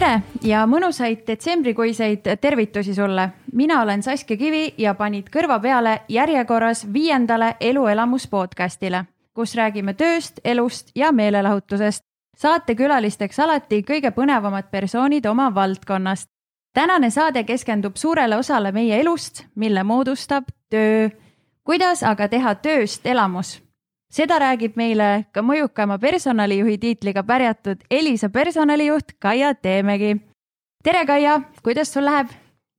[0.00, 3.28] tere ja mõnusaid detsembrikuiseid tervitusi sulle.
[3.52, 9.04] mina olen Saskia Kivi ja panid kõrva peale järjekorras viiendale Eluelamus podcastile,
[9.34, 12.04] kus räägime tööst, elust ja meelelahutusest.
[12.36, 16.28] saatekülalisteks alati kõige põnevamad persoonid oma valdkonnast.
[16.72, 21.10] tänane saade keskendub suurele osale meie elust, mille moodustab töö.
[21.64, 23.69] kuidas aga teha tööst elamus
[24.10, 30.16] seda räägib meile ka mõjukama personalijuhi tiitliga pärjatud Elisa personalijuht Kaia Teemägi.
[30.84, 32.28] tere, Kaia, kuidas sul läheb?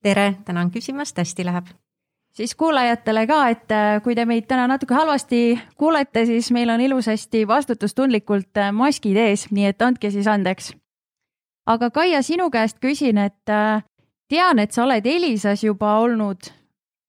[0.04, 1.66] tere, tänan küsimast, hästi läheb.
[2.34, 6.81] siis kuulajatele ka, et äh, kui te meid täna natuke halvasti kuulete, siis meil on
[6.81, 10.73] ilusasti vastutustundlikult äh, maskid ees, nii et andke siis andeks.
[11.66, 13.84] aga Kaia, sinu käest küsin, et äh,
[14.29, 16.52] tean, et sa oled Elisas juba olnud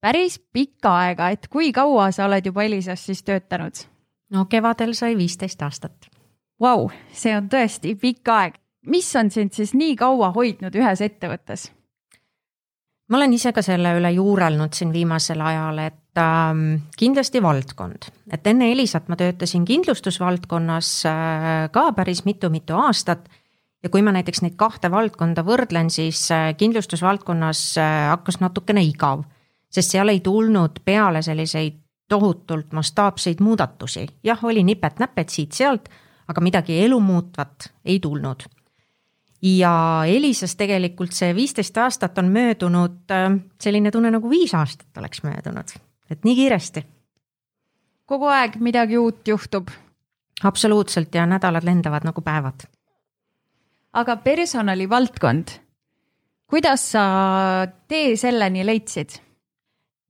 [0.01, 3.92] päris pikka aega, et kui kaua sa oled juba Elisas siis töötanud?
[4.33, 6.09] No kevadel sai viisteist aastat.
[6.63, 8.59] Vau, see on tõesti pikk aeg.
[8.87, 11.71] mis on sind siis nii kaua hoidnud ühes ettevõttes?
[13.09, 16.63] ma olen ise ka selle üle juurelnud siin viimasel ajal, et äh,
[16.97, 23.29] kindlasti valdkond, et enne Elisat ma töötasin kindlustusvaldkonnas äh, ka päris mitu-mitu aastat
[23.83, 29.27] ja kui ma näiteks neid kahte valdkonda võrdlen, siis äh, kindlustusvaldkonnas äh, hakkas natukene igav,
[29.73, 31.82] sest seal ei tulnud peale selliseid
[32.13, 34.07] tohutult mastaapseid muudatusi.
[34.25, 35.89] jah, oli nipet-näpet siit-sealt,
[36.29, 38.45] aga midagi elumuutvat ei tulnud.
[39.43, 45.23] ja Elisas tegelikult see viisteist aastat on möödunud, äh, selline tunne nagu viis aastat oleks
[45.25, 45.73] möödunud,
[46.11, 46.85] et nii kiiresti.
[48.07, 49.73] kogu aeg midagi uut juhtub.
[50.45, 52.69] absoluutselt ja nädalad lendavad nagu päevad.
[53.93, 55.59] aga personalivaldkond,
[56.47, 57.05] kuidas sa
[57.89, 59.32] tee selleni leidsid?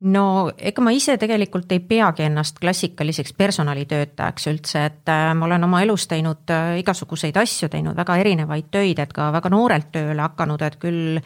[0.02, 0.24] No
[0.58, 5.82] ega ma ise tegelikult ei peagi ennast klassikaliseks personalitöötajaks üldse, et äh, ma olen oma
[5.84, 10.62] elus teinud äh, igasuguseid asju, teinud väga erinevaid töid, et ka väga noorelt tööle hakanud,
[10.66, 11.20] et küll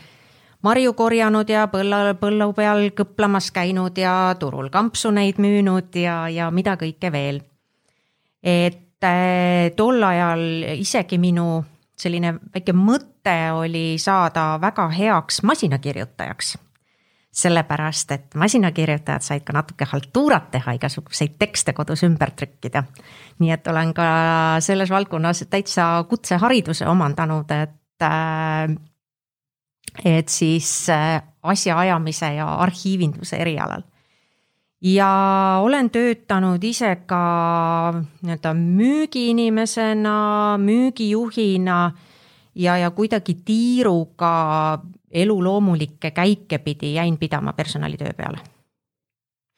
[0.66, 6.76] marju korjanud ja põlla, põllu peal kõplamas käinud ja turul kampsuneid müünud ja, ja mida
[6.80, 7.40] kõike veel.
[8.42, 10.44] et äh, tol ajal
[10.76, 11.64] isegi minu
[11.96, 16.56] selline väike mõte oli saada väga heaks masinakirjutajaks
[17.36, 22.84] sellepärast et masinakirjutajad said ka natuke haltuurat teha, igasuguseid tekste kodus ümber trükkida.
[23.38, 24.06] nii et olen ka
[24.64, 28.76] selles valdkonnas täitsa kutsehariduse omandanud, et äh,
[30.04, 33.82] et siis äh, asjaajamise ja arhiivinduse erialal.
[34.80, 37.92] ja olen töötanud ise ka
[38.22, 40.18] nii-öelda müügiinimesena,
[40.58, 41.92] müügijuhina
[42.54, 44.32] ja, ja kuidagi tiiruga
[45.10, 48.38] eluloomulikke käike pidi jäin pidama personalitöö peale.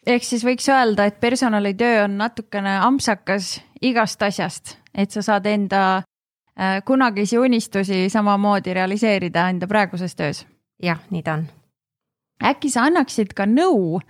[0.06, 5.96] ehk siis võiks öelda, et personalitöö on natukene ampsakas igast asjast, et sa saad enda
[5.96, 10.46] äh, kunagisi unistusi samamoodi realiseerida enda praeguses töös.
[10.82, 11.46] jah, nii ta on.
[12.44, 14.00] äkki sa annaksid ka nõu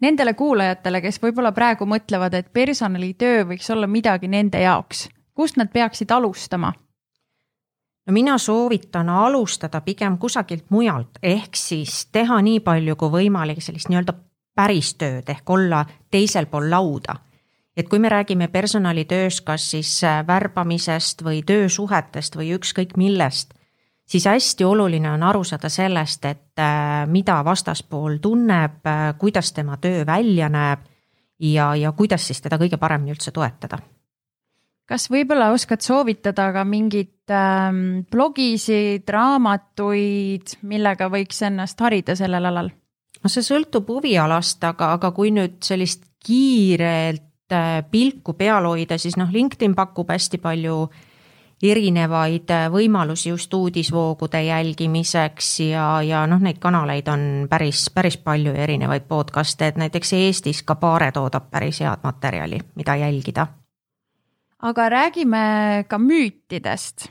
[0.00, 5.72] nendele kuulajatele, kes võib-olla praegu mõtlevad, et personalitöö võiks olla midagi nende jaoks, kust nad
[5.72, 6.72] peaksid alustama
[8.06, 13.88] no mina soovitan alustada pigem kusagilt mujalt, ehk siis teha nii palju kui võimalik sellist
[13.88, 14.14] nii-öelda
[14.54, 17.16] päris tööd ehk olla teisel pool lauda.
[17.76, 23.54] et kui me räägime personalitööst, kas siis äh, värbamisest või töösuhetest või ükskõik millest,
[24.06, 29.76] siis hästi oluline on aru saada sellest, et äh, mida vastaspool tunneb, äh, kuidas tema
[29.76, 30.86] töö välja näeb
[31.38, 33.78] ja, ja kuidas siis teda kõige paremini üldse toetada
[34.88, 42.72] kas võib-olla oskad soovitada ka mingeid ähm, blogisid, raamatuid, millega võiks ennast harida sellel alal?
[43.24, 49.16] no see sõltub huvialast, aga, aga kui nüüd sellist kiirelt äh, pilku peal hoida, siis
[49.20, 50.78] noh, LinkedIn pakub hästi palju
[51.64, 58.52] erinevaid äh, võimalusi just uudisvoogude jälgimiseks ja, ja noh, neid kanaleid on päris, päris palju
[58.52, 63.48] erinevaid podcast'e, et näiteks Eestis ka Paare toodab päris head materjali, mida jälgida
[64.64, 67.10] aga räägime ka müütidest.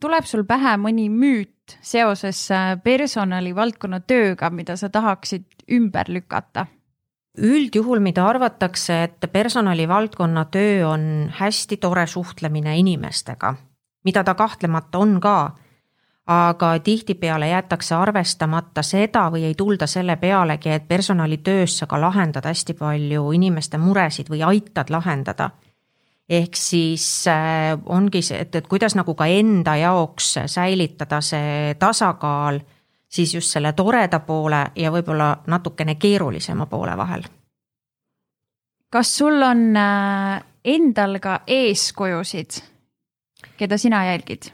[0.00, 6.66] tuleb sul pähe mõni müüt seoses äh, personalivaldkonna tööga, mida sa tahaksid ümber lükata?
[7.38, 11.02] üldjuhul, mida arvatakse, et personalivaldkonna töö on
[11.38, 13.54] hästi tore suhtlemine inimestega,
[14.04, 15.54] mida ta kahtlemata on ka,
[16.26, 22.44] aga tihtipeale jäetakse arvestamata seda või ei tulda selle pealegi, et personalitöös sa ka lahendad
[22.44, 25.50] hästi palju inimeste muresid või aitad lahendada
[26.30, 32.60] ehk siis äh, ongi see, et, et kuidas nagu ka enda jaoks säilitada see tasakaal
[33.10, 37.26] siis just selle toreda poole ja võib-olla natukene keerulisema poole vahel.
[38.90, 42.62] kas sul on äh, endal ka eeskujusid,
[43.56, 44.52] keda sina jälgid?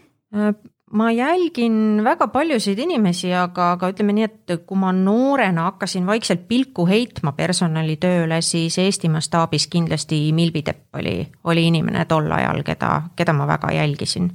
[0.93, 6.45] Ma jälgin väga paljusid inimesi, aga, aga ütleme nii, et kui ma noorena hakkasin vaikselt
[6.47, 12.91] pilku heitma personalitööle, siis Eesti mastaabis kindlasti Milvi Tepp oli, oli inimene tol ajal, keda,
[13.19, 14.31] keda ma väga jälgisin.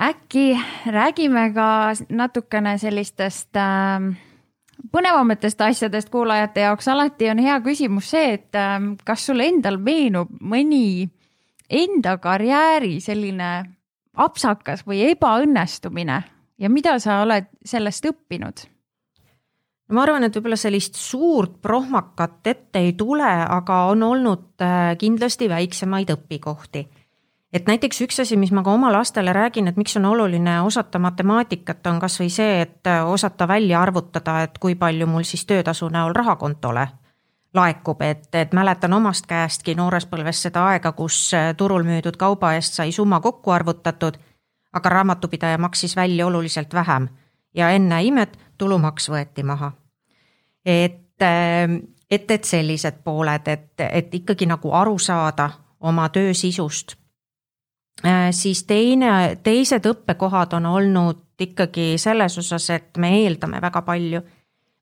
[0.00, 4.16] äkki räägime ka natukene sellistest äh,
[4.92, 10.32] põnevamatest asjadest kuulajate jaoks, alati on hea küsimus see, et äh, kas sul endal meenub
[10.40, 11.10] mõni
[11.68, 13.50] enda karjääri selline
[14.16, 16.22] apsakas või ebaõnnestumine
[16.58, 18.66] ja mida sa oled sellest õppinud?
[19.90, 25.48] ma arvan, et võib-olla sellist suurt prohmakat ette ei tule, aga on olnud äh, kindlasti
[25.50, 26.86] väiksemaid õpikohti.
[27.52, 30.98] et näiteks üks asi, mis ma ka oma lastele räägin, et miks on oluline osata
[30.98, 35.88] matemaatikat, on kasvõi see, et äh, osata välja arvutada, et kui palju mul siis töötasu
[35.88, 36.88] näol rahakontole
[37.54, 42.54] laekub, et, et mäletan omast käestki noores põlves seda aega, kus äh, turul müüdud kauba
[42.54, 44.18] eest sai summa kokku arvutatud,
[44.72, 47.08] aga raamatupidaja maksis välja oluliselt vähem
[47.54, 49.72] ja enne imet tulumaks võeti maha.
[50.64, 51.76] et, ähm,
[52.10, 55.50] et, et sellised pooled, et, et ikkagi nagu aru saada
[55.80, 56.96] oma töö sisust.
[58.06, 64.22] Äh, siis teine, teised õppekohad on olnud ikkagi selles osas, et me eeldame väga palju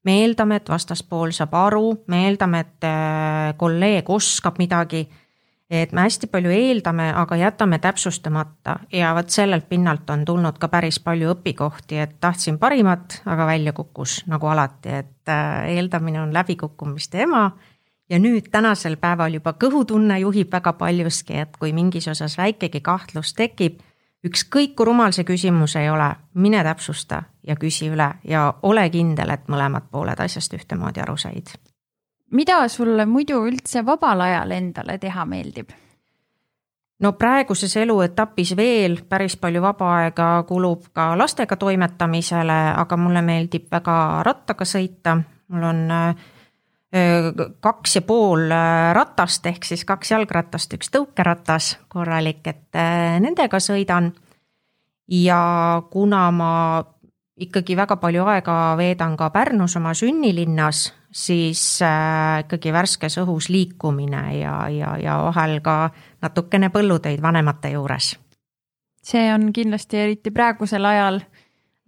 [0.08, 5.08] me eeldame, et vastaspool saab aru, me eeldame, et äh, kolleeg oskab midagi.
[5.68, 10.70] et me hästi palju eeldame, aga jätame täpsustamata ja vot sellelt pinnalt on tulnud ka
[10.72, 16.32] päris palju õpikohti, et tahtsin parimat, aga välja kukkus nagu alati, et äh, eeldamine on
[16.32, 17.50] läbikukkumiste ema
[18.08, 23.34] ja nüüd tänasel päeval juba kõhutunne juhib väga paljuski, et kui mingis osas väikegi kahtlus
[23.36, 23.82] tekib
[24.28, 29.32] ükskõik kui rumal see küsimus ei ole, mine täpsusta ja küsi üle ja ole kindel,
[29.34, 31.56] et mõlemad pooled asjast ühtemoodi aru said.
[32.30, 35.70] mida sulle muidu üldse vabal ajal endale teha meeldib?
[37.00, 43.68] no praeguses eluetapis veel päris palju vaba aega kulub ka lastega toimetamisele, aga mulle meeldib
[43.70, 46.26] väga rattaga sõita, mul on äh,
[47.60, 48.48] kaks ja pool
[48.96, 52.78] ratast ehk siis kaks jalgratast, üks tõukeratas korralik, et
[53.20, 54.12] nendega sõidan.
[55.08, 56.84] ja kuna ma
[57.36, 61.80] ikkagi väga palju aega veedan ka Pärnus oma sünnilinnas, siis
[62.40, 65.90] ikkagi värskes õhus liikumine ja, ja, ja vahel ka
[66.22, 68.16] natukene põllutöid vanemate juures.
[69.02, 71.20] see on kindlasti eriti praegusel ajal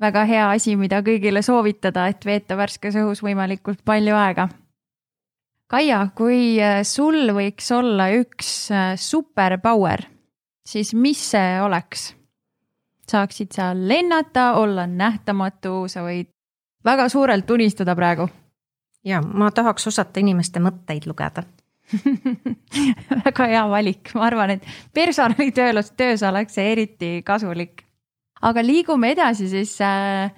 [0.00, 4.48] väga hea asi, mida kõigile soovitada, et veeta värskes õhus võimalikult palju aega
[5.70, 10.02] Kaia, kui äh, sul võiks olla üks äh, superpower,
[10.66, 12.10] siis mis see oleks?
[13.10, 16.28] saaksid sa lennata, olla nähtamatu, sa võid
[16.86, 18.28] väga suurelt unistada praegu.
[19.04, 21.42] ja ma tahaks osata inimeste mõtteid lugeda
[23.24, 27.86] väga hea valik, ma arvan, et personalitööl, töös oleks see eriti kasulik.
[28.42, 30.34] aga liigume edasi siis äh,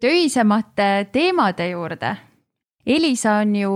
[0.00, 2.14] töisemate teemade juurde
[2.88, 3.72] Elisa on ju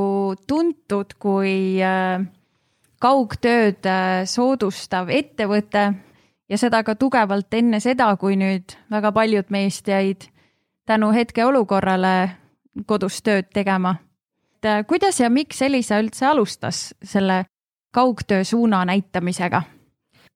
[0.49, 2.23] tuntud kui äh,
[3.03, 5.83] kaugtööd äh, soodustav ettevõte
[6.49, 10.25] ja seda ka tugevalt enne seda, kui nüüd väga paljud meist jäid
[10.89, 12.15] tänu hetkeolukorrale
[12.89, 13.99] kodus tööd tegema.
[14.57, 17.45] et äh, kuidas ja miks Elisa üldse alustas selle
[17.93, 19.63] kaugtöö suuna näitamisega?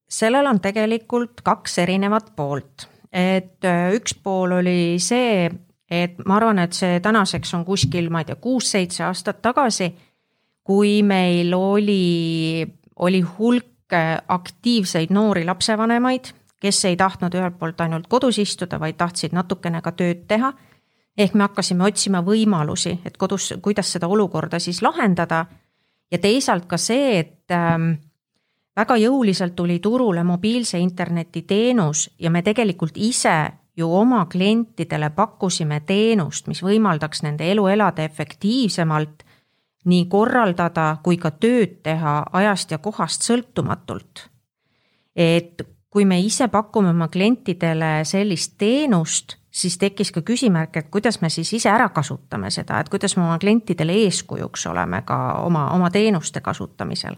[0.09, 3.65] sellel on tegelikult kaks erinevat poolt, et
[3.97, 5.49] üks pool oli see,
[5.91, 9.91] et ma arvan, et see tänaseks on kuskil, ma ei tea, kuus-seitse aastat tagasi,
[10.67, 12.67] kui meil oli,
[12.97, 13.95] oli hulk
[14.29, 19.93] aktiivseid noori lapsevanemaid, kes ei tahtnud ühelt poolt ainult kodus istuda, vaid tahtsid natukene ka
[19.93, 20.53] tööd teha.
[21.17, 25.47] ehk me hakkasime otsima võimalusi, et kodus, kuidas seda olukorda siis lahendada.
[26.11, 27.93] ja teisalt ka see, et ähm,
[28.77, 35.81] väga jõuliselt tuli turule mobiilse interneti teenus ja me tegelikult ise ju oma klientidele pakkusime
[35.87, 39.25] teenust, mis võimaldaks nende elu elada efektiivsemalt,
[39.87, 44.29] nii korraldada kui ka tööd teha ajast ja kohast sõltumatult.
[45.17, 51.21] et kui me ise pakume oma klientidele sellist teenust, siis tekkis ka küsimärk, et kuidas
[51.21, 55.17] me siis ise ära kasutame seda, et kuidas me oma klientidele eeskujuks oleme ka
[55.47, 57.17] oma, oma teenuste kasutamisel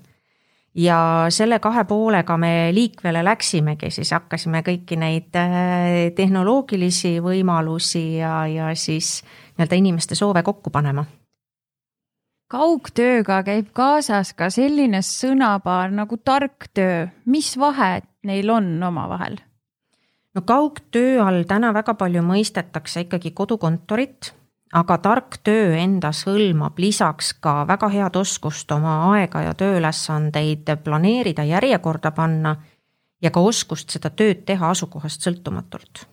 [0.78, 8.46] ja selle kahe poolega me liikvele läksimegi, siis hakkasime kõiki neid äh, tehnoloogilisi võimalusi ja,
[8.46, 9.18] ja siis
[9.56, 11.04] nii-öelda inimeste soove kokku panema.
[12.48, 19.38] kaugtööga käib kaasas ka selline sõnapaar nagu tark töö, mis vahe neil on omavahel?
[20.34, 24.32] no kaugtöö all täna väga palju mõistetakse ikkagi kodukontorit
[24.72, 31.44] aga tark töö endas hõlmab lisaks ka väga head oskust oma aega ja tööülesandeid planeerida,
[31.44, 32.56] järjekorda panna
[33.22, 36.06] ja ka oskust seda tööd teha asukohast sõltumatult.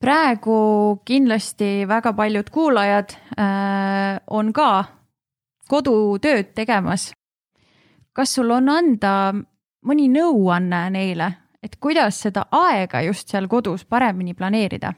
[0.00, 4.84] praegu kindlasti väga paljud kuulajad äh, on ka
[5.68, 7.12] kodutööd tegemas.
[8.12, 9.34] kas sul on anda
[9.86, 14.94] mõni nõuanne neile, et kuidas seda aega just seal kodus paremini planeerida?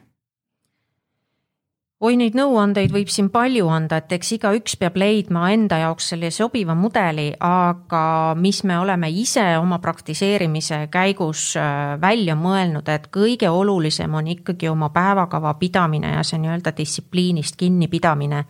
[2.02, 6.32] Oi, neid nõuandeid võib siin palju anda, et eks igaüks peab leidma enda jaoks selle
[6.34, 13.50] sobiva mudeli, aga mis me oleme ise oma praktiseerimise käigus äh, välja mõelnud, et kõige
[13.50, 18.44] olulisem on ikkagi oma päevakava pidamine ja see nii-öelda distsipliinist kinnipidamine.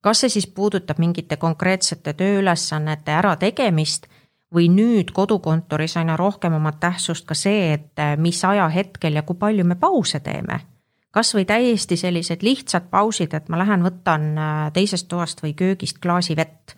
[0.00, 4.06] kas see siis puudutab mingite konkreetsete tööülesannete ärategemist
[4.54, 9.34] või nüüd kodukontoris aina rohkem oma tähtsust ka see, et äh, mis ajahetkel ja kui
[9.34, 10.75] palju me pause teeme
[11.16, 16.02] kas või täiesti sellised lihtsad pausid, et ma lähen võtan äh, teisest toast või köögist
[16.02, 16.76] klaasi vett.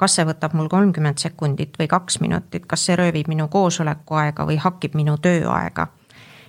[0.00, 4.46] kas see võtab mul kolmkümmend sekundit või kaks minutit, kas see röövib minu koosoleku aega
[4.48, 5.88] või hakib minu tööaega?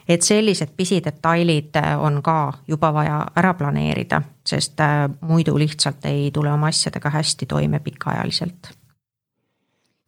[0.07, 6.31] et sellised pisidetailid äh, on ka juba vaja ära planeerida, sest äh, muidu lihtsalt ei
[6.31, 8.84] tule oma asjadega hästi toime pikaajaliselt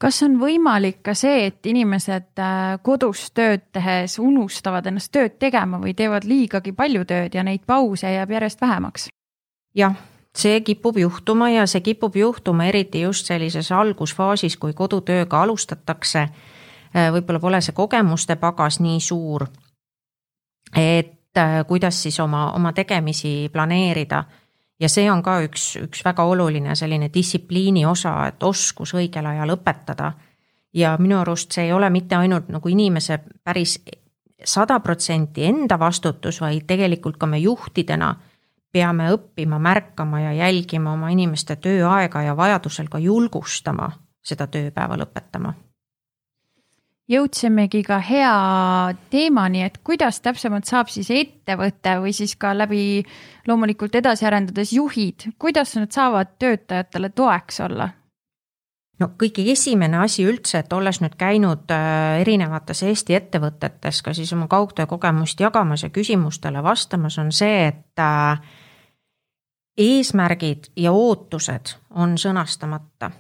[0.02, 5.80] kas on võimalik ka see, et inimesed äh, kodus tööd tehes unustavad ennast tööd tegema
[5.82, 9.10] või teevad liigagi palju tööd ja neid pause jääb järjest vähemaks?
[9.78, 9.98] jah,
[10.38, 16.28] see kipub juhtuma ja see kipub juhtuma eriti just sellises algusfaasis, kui kodutööga alustatakse.
[16.96, 19.48] Äh, võib-olla pole see kogemuste pagas nii suur.
[20.76, 24.24] et äh, kuidas siis oma, oma tegemisi planeerida
[24.80, 29.56] ja see on ka üks, üks väga oluline selline distsipliini osa, et oskus õigel ajal
[29.58, 30.14] õpetada.
[30.74, 33.80] ja minu arust see ei ole mitte ainult nagu inimese päris
[34.44, 38.16] sada protsenti enda vastutus, vaid tegelikult ka me juhtidena
[38.72, 43.90] peame õppima märkama ja jälgima oma inimeste tööaega ja vajadusel ka julgustama
[44.22, 45.54] seda tööpäeva lõpetama
[47.08, 48.34] jõudsimegi ka hea
[49.12, 53.04] teemani, et kuidas täpsemalt saab siis ettevõte või siis ka läbi
[53.48, 57.90] loomulikult edasi arendades juhid, kuidas nad saavad töötajatele toeks olla?
[59.00, 64.34] no kõige esimene asi üldse, et olles nüüd käinud äh, erinevates Eesti ettevõtetes ka siis
[64.34, 68.42] oma kaugtöö kogemust jagamas ja küsimustele vastamas, on see, et äh,
[69.78, 73.12] eesmärgid ja ootused on sõnastamata.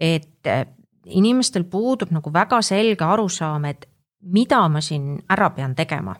[0.00, 0.66] et äh,
[1.06, 3.88] inimestel puudub nagu väga selge arusaam, et
[4.20, 6.16] mida ma siin ära pean tegema.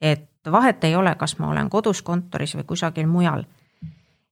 [0.00, 3.44] et vahet ei ole, kas ma olen kodus, kontoris või kusagil mujal.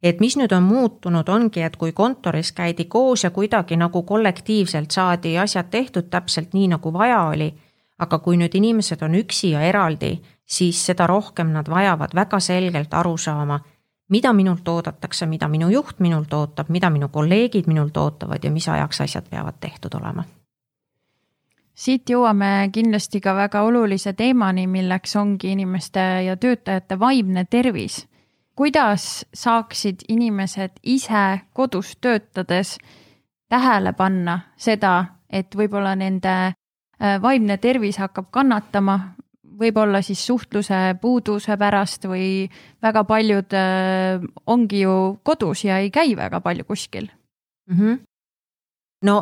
[0.03, 4.91] et mis nüüd on muutunud, ongi, et kui kontoris käidi koos ja kuidagi nagu kollektiivselt
[4.91, 7.55] saadi asjad tehtud täpselt nii, nagu vaja oli,
[7.99, 12.95] aga kui nüüd inimesed on üksi ja eraldi, siis seda rohkem nad vajavad väga selgelt
[12.95, 13.61] aru saama
[14.11, 18.69] mida minult oodatakse, mida minu juht minult ootab, mida minu kolleegid minult ootavad ja mis
[18.69, 20.25] ajaks asjad peavad tehtud olema.
[21.75, 28.07] siit jõuame kindlasti ka väga olulise teemani, milleks ongi inimeste ja töötajate vaimne tervis.
[28.55, 32.79] kuidas saaksid inimesed ise kodus töötades
[33.49, 36.35] tähele panna seda, et võib-olla nende
[37.03, 39.15] äh, vaimne tervis hakkab kannatama
[39.61, 42.49] võib-olla siis suhtluse puuduse pärast või
[42.83, 47.11] väga paljud äh, ongi ju kodus ja ei käi väga palju kuskil
[47.69, 47.77] mm.
[47.77, 47.99] -hmm.
[49.05, 49.17] no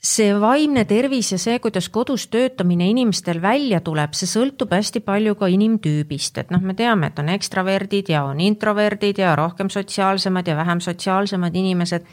[0.00, 5.34] see vaimne tervis ja see, kuidas kodus töötamine inimestel välja tuleb, see sõltub hästi palju
[5.36, 10.48] ka inimtüübist, et noh, me teame, et on ekstraverdid ja on introverdid ja rohkem sotsiaalsemad
[10.48, 12.06] ja vähem sotsiaalsemad inimesed.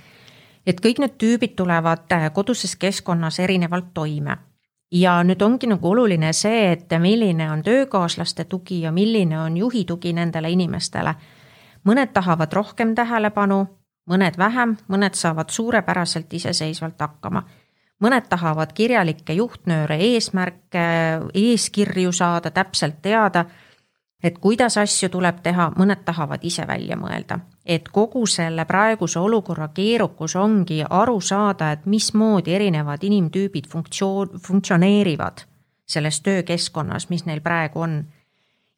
[0.68, 4.38] et kõik need tüübid tulevad äh, koduses keskkonnas erinevalt toime
[4.92, 9.86] ja nüüd ongi nagu oluline see, et milline on töökaaslaste tugi ja milline on juhi
[9.86, 11.16] tugi nendele inimestele.
[11.88, 13.68] mõned tahavad rohkem tähelepanu,
[14.10, 17.44] mõned vähem, mõned saavad suurepäraselt iseseisvalt hakkama.
[18.04, 20.88] mõned tahavad kirjalikke juhtnööre, eesmärke,
[21.34, 23.46] eeskirju saada, täpselt teada
[24.24, 27.40] et kuidas asju tuleb teha, mõned tahavad ise välja mõelda.
[27.66, 35.44] et kogu selle praeguse olukorra keerukus ongi aru saada, et mismoodi erinevad inimtüübid funktsioon, funktsioneerivad
[35.88, 38.06] selles töökeskkonnas, mis neil praegu on.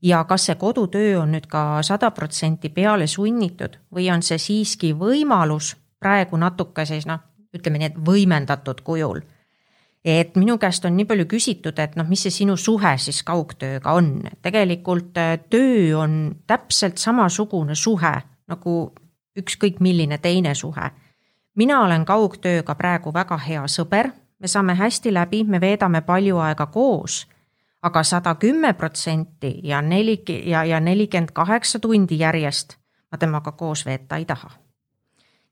[0.02, 4.94] ja kas see kodutöö on nüüd ka sada protsenti peale sunnitud või on see siiski
[4.94, 7.20] võimalus praegu natuke siis noh,
[7.54, 9.22] ütleme nii, et võimendatud kujul
[10.06, 13.94] et minu käest on nii palju küsitud, et noh, mis see sinu suhe siis kaugtööga
[13.94, 18.14] on, tegelikult äh, töö on täpselt samasugune suhe
[18.50, 18.76] nagu
[19.38, 20.92] ükskõik milline teine suhe.
[21.56, 26.66] mina olen kaugtööga praegu väga hea sõber, me saame hästi läbi, me veedame palju aega
[26.66, 27.26] koos
[27.82, 32.76] aga sada kümme protsenti ja neli ja, ja nelikümmend kaheksa tundi järjest
[33.12, 34.52] ma temaga koos veeta ei taha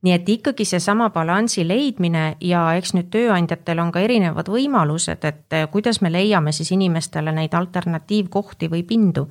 [0.07, 5.55] nii et ikkagi seesama balansi leidmine ja eks nüüd tööandjatel on ka erinevad võimalused, et
[5.57, 9.27] eh, kuidas me leiame siis inimestele neid alternatiivkohti või pindu.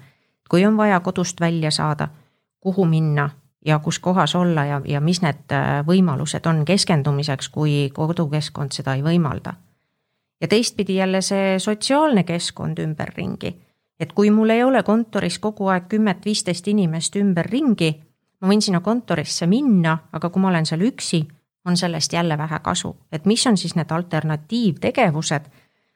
[0.51, 2.09] kui on vaja kodust välja saada,
[2.61, 3.31] kuhu minna
[3.67, 8.95] ja kus kohas olla ja, ja mis need äh, võimalused on keskendumiseks, kui kodukeskkond seda
[8.95, 9.55] ei võimalda.
[10.41, 13.57] ja teistpidi jälle see sotsiaalne keskkond ümberringi.
[14.01, 17.95] et kui mul ei ole kontoris kogu aeg kümmet-viisteist inimest ümberringi,
[18.41, 21.23] ma võin sinna kontorisse minna, aga kui ma olen seal üksi,
[21.67, 25.49] on sellest jälle vähe kasu, et mis on siis need alternatiivtegevused,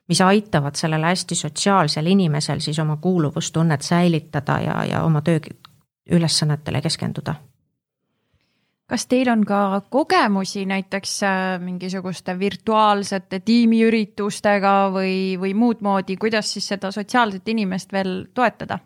[0.08, 7.34] mis aitavad sellel hästi sotsiaalsel inimesel siis oma kuuluvustunnet säilitada ja, ja oma tööülesannetele keskenduda?
[8.90, 16.50] Kas teil on ka kogemusi näiteks äh, mingisuguste virtuaalsete tiimiüritustega või, või muud moodi, kuidas
[16.52, 18.80] siis seda sotsiaalset inimest veel toetada?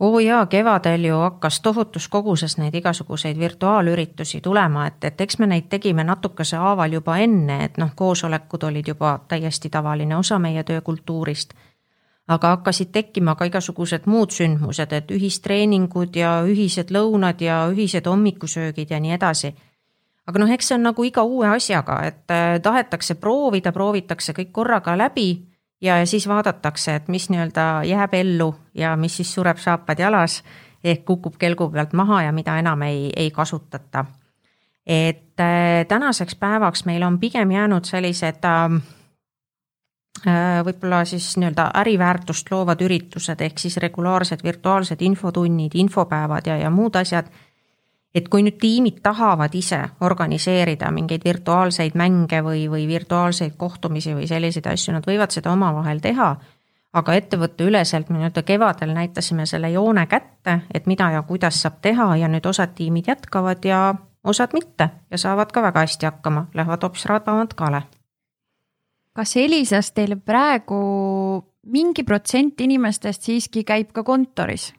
[0.00, 5.38] Oo oh jaa, kevadel ju hakkas tohutus koguses neid igasuguseid virtuaalüritusi tulema, et, et eks
[5.38, 10.38] me neid tegime natukese haaval juba enne, et noh, koosolekud olid juba täiesti tavaline osa
[10.38, 11.54] meie töökultuurist
[12.28, 18.90] aga hakkasid tekkima ka igasugused muud sündmused, et ühistreeningud ja ühised lõunad ja ühised hommikusöögid
[18.90, 19.54] ja nii edasi.
[20.26, 24.52] aga noh, eks see on nagu iga uue asjaga, et äh, tahetakse proovida, proovitakse kõik
[24.52, 25.53] korraga läbi
[25.84, 30.40] ja siis vaadatakse, et mis nii-öelda jääb ellu ja mis siis sureb saapad jalas
[30.84, 34.04] ehk kukub kelgu pealt maha ja mida enam ei, ei kasutata.
[34.86, 38.82] et äh, tänaseks päevaks meil on pigem jäänud sellised äh,
[40.24, 46.70] Äh, võib-olla siis nii-öelda äriväärtust loovad üritused, ehk siis regulaarsed virtuaalsed infotunnid, infopäevad ja, ja
[46.72, 47.28] muud asjad.
[48.14, 54.28] Et kui nüüd tiimid tahavad ise organiseerida mingeid virtuaalseid mänge või, või virtuaalseid kohtumisi või
[54.30, 56.36] selliseid asju, nad võivad seda omavahel teha.
[56.94, 61.80] aga ettevõtte üleselt me nii-öelda kevadel näitasime selle joone kätte, et mida ja kuidas saab
[61.82, 63.94] teha ja nüüd osad tiimid jätkavad ja
[64.24, 67.82] osad mitte ja saavad ka väga hästi hakkama, lähevad hoopis rabavamalt kale
[69.14, 70.78] kas Elisas teil praegu
[71.70, 74.72] mingi protsent inimestest siiski käib ka kontoris?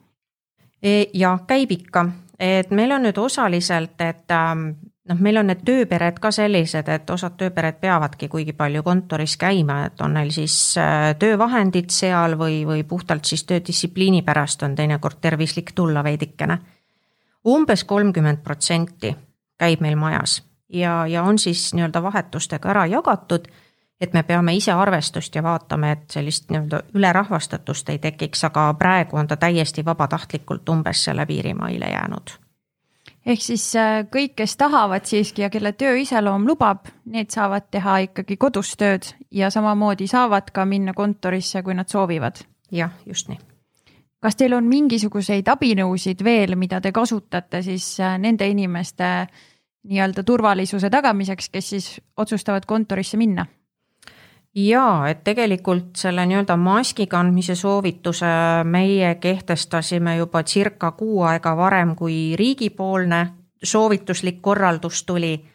[0.83, 2.05] E, ja käib ikka,
[2.39, 4.67] et meil on nüüd osaliselt, et ähm,
[5.09, 9.83] noh, meil on need tööpered ka sellised, et osad tööpered peavadki kuigi palju kontoris käima,
[9.89, 15.21] et on neil siis äh, töövahendid seal või, või puhtalt siis töödistsipliini pärast on teinekord
[15.21, 16.59] tervislik tulla veidikene.
[17.47, 19.15] umbes kolmkümmend protsenti
[19.59, 23.47] käib meil majas ja, ja on siis nii-öelda vahetustega ära jagatud
[24.01, 29.17] et me peame ise arvestust ja vaatame, et sellist nii-öelda ülerahvastatust ei tekiks, aga praegu
[29.17, 32.35] on ta täiesti vabatahtlikult umbes selle piirimaile jäänud.
[33.25, 37.97] ehk siis äh, kõik, kes tahavad siiski ja kelle töö iseloom lubab, need saavad teha
[37.97, 42.43] ikkagi kodus tööd ja samamoodi saavad ka minna kontorisse, kui nad soovivad.
[42.71, 43.39] jah, just nii
[44.25, 49.27] kas teil on mingisuguseid abinõusid veel, mida te kasutate siis äh, nende inimeste
[49.85, 53.45] nii-öelda turvalisuse tagamiseks, kes siis otsustavad kontorisse minna?
[54.55, 58.29] Jaa, et tegelikult selle nii-öelda maski kandmise soovituse
[58.63, 63.25] meie kehtestasime juba circa kuu aega varem, kui riigipoolne
[63.63, 65.45] soovituslik korraldus tuli.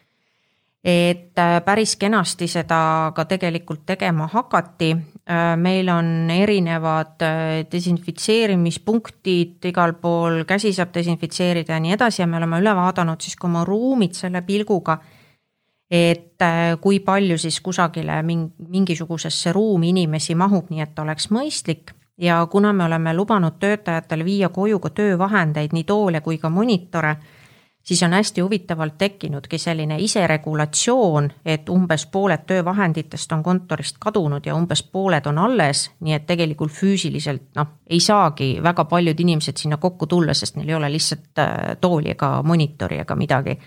[0.83, 4.95] et äh, päris kenasti seda ka tegelikult tegema hakati.
[5.29, 12.27] Äh, meil on erinevad äh, desinfitseerimispunktid igal pool, käsi saab desinfitseerida ja nii edasi ja
[12.27, 14.97] me oleme üle vaadanud siis ka oma ruumid selle pilguga
[15.91, 21.91] et äh, kui palju siis kusagile mingisugusesse ruumi inimesi mahub, nii et oleks mõistlik.
[22.21, 27.15] Ja kuna me oleme lubanud töötajatele viia koju ka töövahendeid, nii toole kui ka monitore,
[27.83, 34.55] siis on hästi huvitavalt tekkinudki selline iseregulatsioon, et umbes pooled töövahenditest on kontorist kadunud ja
[34.55, 39.81] umbes pooled on alles, nii et tegelikult füüsiliselt noh, ei saagi väga paljud inimesed sinna
[39.81, 43.57] kokku tulla, sest neil ei ole lihtsalt äh, tooli ega monitori ega midagi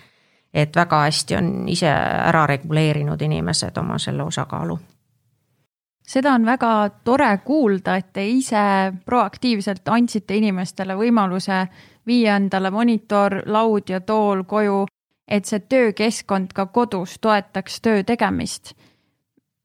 [0.54, 4.78] et väga hästi on ise ära reguleerinud inimesed oma selle osakaalu
[6.06, 11.64] seda on väga tore kuulda, et te ise proaktiivselt andsite inimestele võimaluse
[12.06, 14.84] viia endale monitor, laud ja tool koju,
[15.28, 18.74] et see töökeskkond ka kodus toetaks töö tegemist.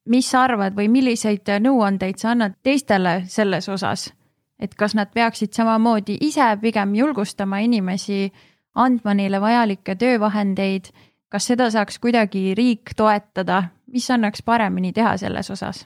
[0.10, 4.13] mis sa arvad või milliseid nõuandeid sa annad teistele selles osas,
[4.60, 8.32] et kas nad peaksid samamoodi ise pigem julgustama inimesi
[8.80, 10.92] andma neile vajalikke töövahendeid.
[11.30, 13.63] kas seda saaks kuidagi riik toetada,
[13.94, 15.86] mis annaks paremini teha selles osas?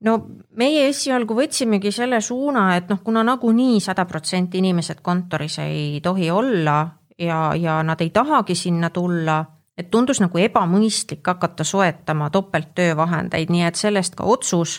[0.00, 0.14] no
[0.56, 6.30] meie esialgu võtsimegi selle suuna, et noh, kuna nagunii sada protsenti inimesed kontoris ei tohi
[6.30, 6.78] olla
[7.18, 9.40] ja, ja nad ei tahagi sinna tulla,
[9.78, 14.78] et tundus nagu ebamõistlik hakata soetama topelttöövahendeid, nii et sellest ka otsus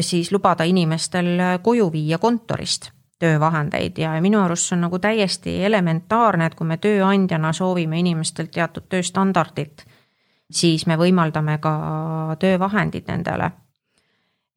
[0.00, 6.46] siis lubada inimestel koju viia kontorist töövahendeid ja minu arust see on nagu täiesti elementaarne,
[6.46, 9.84] et kui me tööandjana soovime inimestelt teatud tööstandardit,
[10.50, 11.74] siis me võimaldame ka
[12.38, 13.50] töövahendid nendele.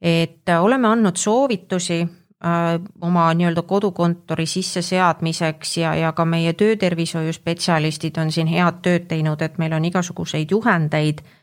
[0.02, 8.32] et oleme andnud soovitusi, äh, oma nii-öelda kodukontori sisseseadmiseks ja, ja ka meie töötervishoiuspetsialistid on
[8.32, 11.40] siin head tööd teinud, et meil on igasuguseid juhendeid äh,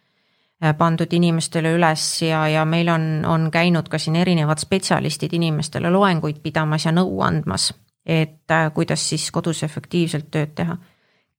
[0.78, 6.40] pandud inimestele üles ja, ja meil on, on käinud ka siin erinevad spetsialistid inimestele loenguid
[6.42, 7.70] pidamas ja nõu andmas,
[8.06, 10.78] et äh, kuidas siis kodus efektiivselt tööd teha.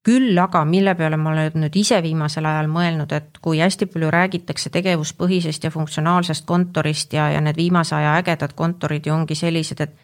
[0.05, 4.12] Küll aga, mille peale ma olen nüüd ise viimasel ajal mõelnud, et kui hästi palju
[4.15, 9.84] räägitakse tegevuspõhisest ja funktsionaalsest kontorist ja, ja need viimase aja ägedad kontorid ju ongi sellised,
[9.84, 9.97] et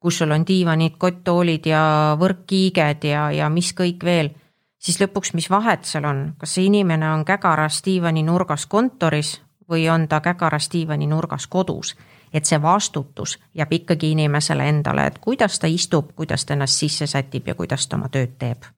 [0.00, 1.82] kus sul on diivanid, kotttoolid ja
[2.20, 4.34] võrkkiiged ja, ja mis kõik veel,
[4.80, 9.36] siis lõpuks, mis vahet seal on, kas see inimene on kägaras diivani nurgas kontoris
[9.70, 11.94] või on ta kägaras diivani nurgas kodus?
[12.32, 17.06] Et see vastutus jääb ikkagi inimesele endale, et kuidas ta istub, kuidas ta ennast sisse
[17.10, 18.68] sätib ja kuidas ta oma tööd teeb.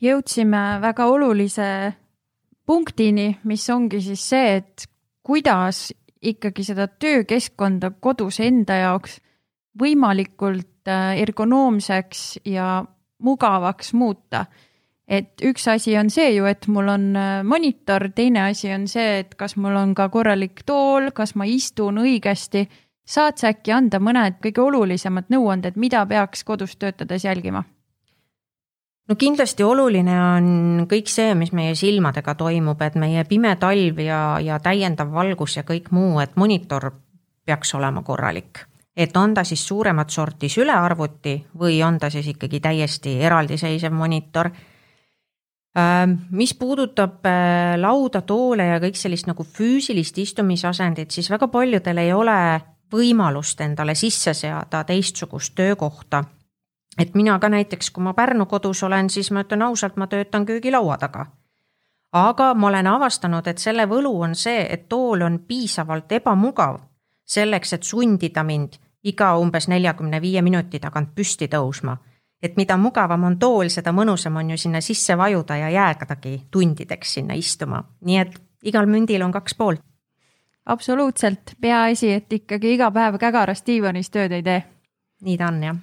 [0.00, 1.68] Jõudsime väga olulise
[2.66, 4.86] punktini, mis ongi siis see, et
[5.22, 5.90] kuidas
[6.22, 9.18] ikkagi seda töökeskkonda kodus enda jaoks
[9.78, 12.84] võimalikult äh, ergonoomseks ja
[13.22, 14.46] mugavaks muuta.
[15.08, 19.22] Et üks asi on see ju, et mul on äh, monitor, teine asi on see,
[19.22, 22.68] et kas mul on ka korralik tool, kas ma istun õigesti.
[23.08, 27.64] saad sa äkki anda mõned kõige olulisemad nõuanded, mida peaks kodus töötades jälgima?
[29.08, 30.48] no kindlasti oluline on
[30.90, 35.64] kõik see, mis meie silmadega toimub, et meie pime talv ja, ja täiendav valgus ja
[35.68, 36.90] kõik muu, et monitor
[37.48, 38.66] peaks olema korralik.
[38.98, 44.50] et on ta siis suuremat sorti sülearvuti või on ta siis ikkagi täiesti eraldiseisev monitor.
[45.76, 52.00] Ähm, mis puudutab äh, lauda, toole ja kõik sellist nagu füüsilist istumisasendit, siis väga paljudel
[52.00, 52.38] ei ole
[52.92, 56.24] võimalust endale sisse seada teistsugust töökohta
[56.98, 60.46] et mina ka näiteks, kui ma Pärnu kodus olen, siis ma ütlen ausalt, ma töötan
[60.46, 61.26] köögilaua taga.
[62.12, 66.78] aga ma olen avastanud, et selle võlu on see, et tool on piisavalt ebamugav
[67.28, 71.96] selleks, et sundida mind iga umbes neljakümne viie minuti tagant püsti tõusma.
[72.42, 77.14] Et mida mugavam on tool, seda mõnusam on ju sinna sisse vajuda ja jäädagi tundideks
[77.14, 79.82] sinna istuma, nii et igal mündil on kaks poolt.
[80.66, 84.62] absoluutselt, peaasi, et ikkagi iga päev kägaras diivanis tööd ei tee.
[85.22, 85.76] nii ta on jah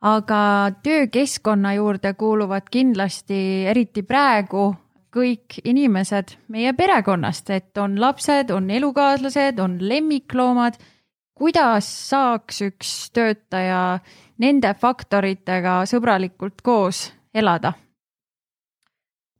[0.00, 4.72] aga töökeskkonna juurde kuuluvad kindlasti, eriti praegu,
[5.10, 10.78] kõik inimesed meie perekonnast, et on lapsed, on elukaaslased, on lemmikloomad.
[11.40, 13.98] kuidas saaks üks töötaja
[14.40, 17.74] nende faktoritega sõbralikult koos elada?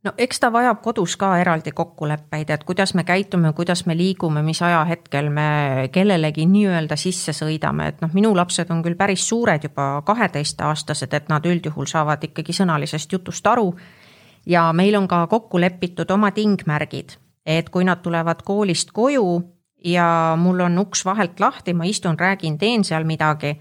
[0.04, 4.42] no eks ta vajab kodus ka eraldi kokkuleppeid, et kuidas me käitume, kuidas me liigume,
[4.42, 9.64] mis ajahetkel me kellelegi nii-öelda sisse sõidame, et noh, minu lapsed on küll päris suured,
[9.68, 13.74] juba kaheteistaastased, et nad üldjuhul saavad ikkagi sõnalisest jutust aru.
[14.46, 19.42] ja meil on ka kokku lepitud oma tingmärgid, et kui nad tulevad koolist koju
[19.84, 23.58] ja mul on uks vahelt lahti, ma istun, räägin, teen seal midagi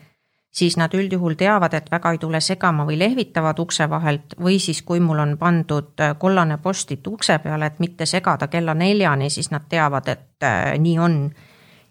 [0.52, 4.82] siis nad üldjuhul teavad, et väga ei tule segama või lehvitavad ukse vahelt või siis,
[4.82, 9.52] kui mul on pandud äh, kollane postit ukse peale, et mitte segada kella neljani, siis
[9.52, 11.30] nad teavad, et äh, nii on.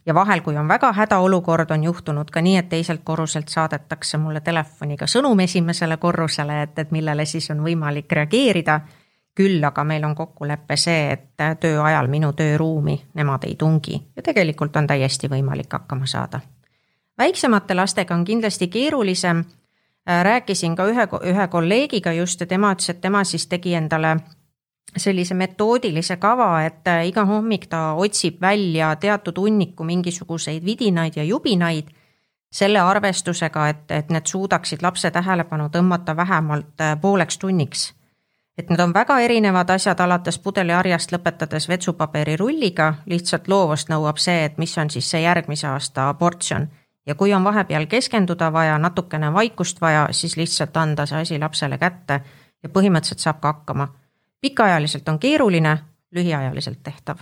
[0.06, 4.40] ja vahel, kui on väga hädaolukord, on juhtunud ka nii, et teiselt korruselt saadetakse mulle
[4.40, 8.80] telefoniga sõnum esimesele korrusele, et, et millele siis on võimalik reageerida.
[9.38, 14.02] küll aga meil on kokkulepe see, et äh, töö ajal minu tööruumi nemad ei tungi
[14.16, 16.40] ja tegelikult on täiesti võimalik hakkama saada
[17.18, 19.44] väiksemate lastega on kindlasti keerulisem.
[20.08, 24.16] Äh, rääkisin ka ühe, ühe kolleegiga just ja tema ütles, et tema siis tegi endale
[24.96, 31.24] sellise metoodilise kava, et äh, iga hommik ta otsib välja teatud hunniku mingisuguseid vidinaid ja
[31.24, 31.90] jubinaid
[32.52, 37.94] selle arvestusega, et, et need suudaksid lapse tähelepanu tõmmata vähemalt äh, pooleks tunniks.
[38.58, 44.58] et need on väga erinevad asjad, alates pudeliharjast lõpetades vetsupaberirulliga, lihtsalt loovust nõuab see, et
[44.58, 46.66] mis on siis see järgmise aasta portsjon
[47.08, 51.78] ja kui on vahepeal keskenduda vaja, natukene vaikust vaja, siis lihtsalt anda see asi lapsele
[51.78, 52.20] kätte
[52.62, 53.88] ja põhimõtteliselt saab ka hakkama.
[54.40, 55.78] pikaajaliselt on keeruline,
[56.14, 57.18] lühiajaliselt tehtav.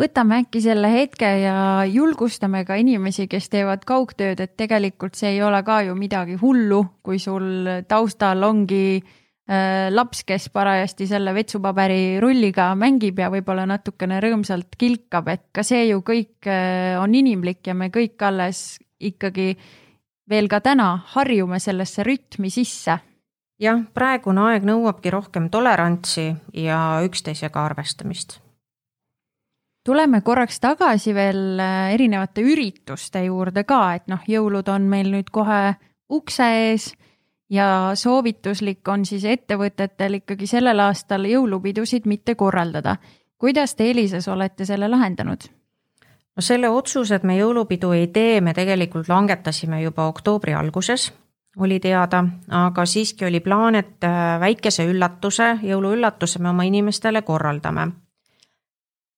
[0.00, 5.42] võtame äkki selle hetke ja julgustame ka inimesi, kes teevad kaugtööd, et tegelikult see ei
[5.42, 12.18] ole ka ju midagi hullu, kui sul taustal ongi Äh, laps, kes parajasti selle vetsupaberi
[12.18, 17.66] rulliga mängib ja võib-olla natukene rõõmsalt kilkab, et ka see ju kõik äh, on inimlik
[17.66, 19.52] ja me kõik alles ikkagi
[20.26, 22.98] veel ka täna harjume sellesse rütmi sisse.
[23.62, 28.40] jah, praegune aeg nõuabki rohkem tolerantsi ja üksteisega arvestamist.
[29.86, 35.30] tuleme korraks tagasi veel äh, erinevate ürituste juurde ka, et noh, jõulud on meil nüüd
[35.30, 35.76] kohe
[36.10, 36.96] ukse ees
[37.50, 42.96] ja soovituslik on siis ettevõtetel ikkagi sellel aastal jõulupidusid mitte korraldada.
[43.38, 45.48] kuidas te Elises olete selle lahendanud?
[46.36, 51.12] no selle otsuse, et me jõulupidu ei tee, me tegelikult langetasime juba oktoobri alguses,
[51.56, 57.92] oli teada, aga siiski oli plaan, et äh, väikese üllatuse, jõuluüllatuse me oma inimestele korraldame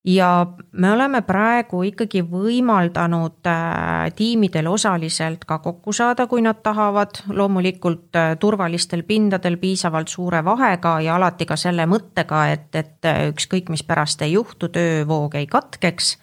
[0.09, 7.21] ja me oleme praegu ikkagi võimaldanud äh, tiimidel osaliselt ka kokku saada, kui nad tahavad,
[7.29, 13.27] loomulikult äh, turvalistel pindadel piisavalt suure vahega ja alati ka selle mõttega, et, et äh,
[13.35, 16.17] ükskõik, mis pärast ei juhtu, töövoog ei katkeks.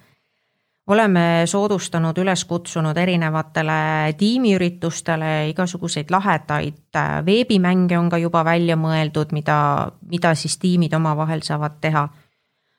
[0.86, 9.90] oleme soodustanud, üles kutsunud erinevatele tiimiüritustele igasuguseid lahedaid veebimänge on ka juba välja mõeldud, mida,
[10.10, 12.08] mida siis tiimid omavahel saavad teha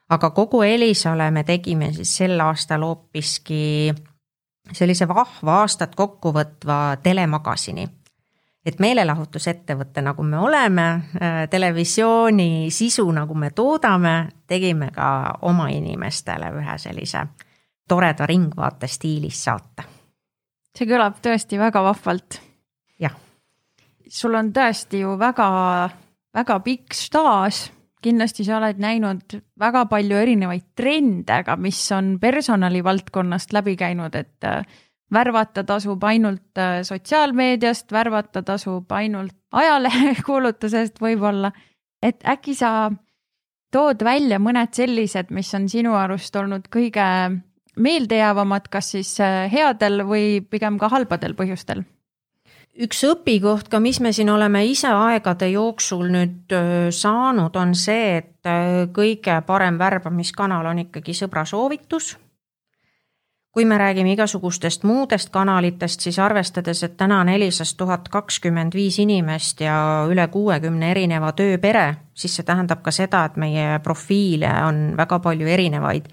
[0.09, 3.93] aga kogu Elisale me tegime siis sel aastal hoopiski
[4.73, 7.87] sellise vahva aastat kokkuvõtva telemagasini.
[8.67, 10.87] et meelelahutusettevõte, nagu me oleme,
[11.21, 17.21] äh, televisiooni sisu, nagu me toodame, tegime ka oma inimestele ühe sellise
[17.87, 19.83] toreda ringvaate stiilis saate.
[20.77, 22.41] see kõlab tõesti väga vahvalt.
[22.99, 23.15] jah.
[24.09, 25.89] sul on tõesti ju väga,
[26.33, 27.76] väga pikk staaž
[28.07, 34.15] kindlasti sa oled näinud väga palju erinevaid trende, aga mis on personali valdkonnast läbi käinud,
[34.15, 34.63] et äh,
[35.13, 41.51] värvata tasub ainult äh, sotsiaalmeediast, värvata tasub ainult ajalehekuulutusest võib-olla.
[42.03, 42.91] et äkki sa
[43.73, 47.05] tood välja mõned sellised, mis on sinu arust olnud kõige
[47.77, 51.85] meeldejäävamad, kas siis äh, headel või pigem ka halbadel põhjustel
[52.77, 56.53] üks õpikoht ka, mis me siin oleme ise aegade jooksul nüüd
[56.93, 58.51] saanud, on see, et
[58.93, 62.17] kõige parem värbamiskanal on ikkagi sõbra soovitus.
[63.57, 68.99] kui me räägime igasugustest muudest kanalitest, siis arvestades, et täna on Elisas tuhat kakskümmend viis
[69.01, 74.93] inimest ja üle kuuekümne erineva tööpere, siis see tähendab ka seda, et meie profiile on
[74.97, 76.05] väga palju erinevaid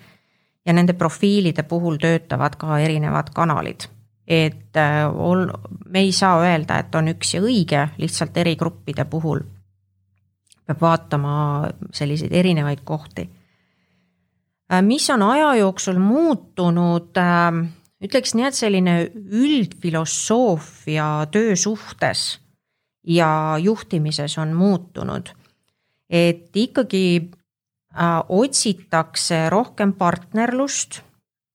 [0.65, 3.91] ja nende profiilide puhul töötavad ka erinevad kanalid
[4.27, 5.51] et äh, ol-,
[5.89, 9.45] me ei saa öelda, et on üks ja õige, lihtsalt eri gruppide puhul
[10.65, 11.33] peab vaatama
[11.93, 13.27] selliseid erinevaid kohti.
[14.73, 17.61] Äh, mis on aja jooksul muutunud, äh,
[18.05, 22.41] ütleks nii, et selline üldfilosoofia töö suhtes
[23.05, 25.29] ja juhtimises on muutunud.
[26.15, 27.31] et ikkagi
[28.29, 31.01] otsitakse rohkem partnerlust,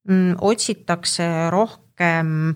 [0.10, 2.55] mm, otsitakse rohkem rohkem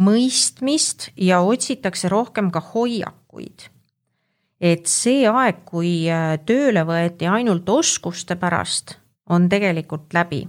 [0.00, 3.70] mõistmist ja otsitakse rohkem ka hoiakuid.
[4.60, 10.48] et see aeg, kui äh, tööle võeti ainult oskuste pärast, on tegelikult läbi.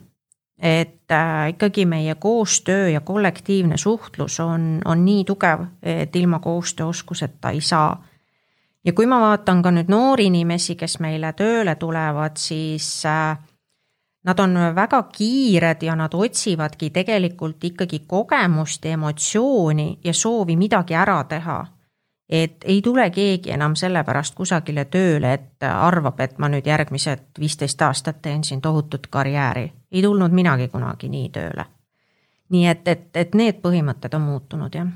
[0.58, 7.52] et äh, ikkagi meie koostöö ja kollektiivne suhtlus on, on nii tugev, et ilma koostööoskuseta
[7.52, 8.04] ei saa
[8.86, 13.38] ja kui ma vaatan ka nüüd noori inimesi, kes meile tööle tulevad, siis äh,
[14.28, 20.94] Nad on väga kiired ja nad otsivadki tegelikult ikkagi kogemust ja emotsiooni ja soovi midagi
[20.94, 21.66] ära teha.
[22.30, 27.82] et ei tule keegi enam sellepärast kusagile tööle, et arvab, et ma nüüd järgmised viisteist
[27.82, 29.72] aastat teen siin tohutut karjääri.
[29.92, 31.66] ei tulnud minagi kunagi nii tööle.
[32.50, 34.88] nii et, et, et need põhimõtted on muutunud, jah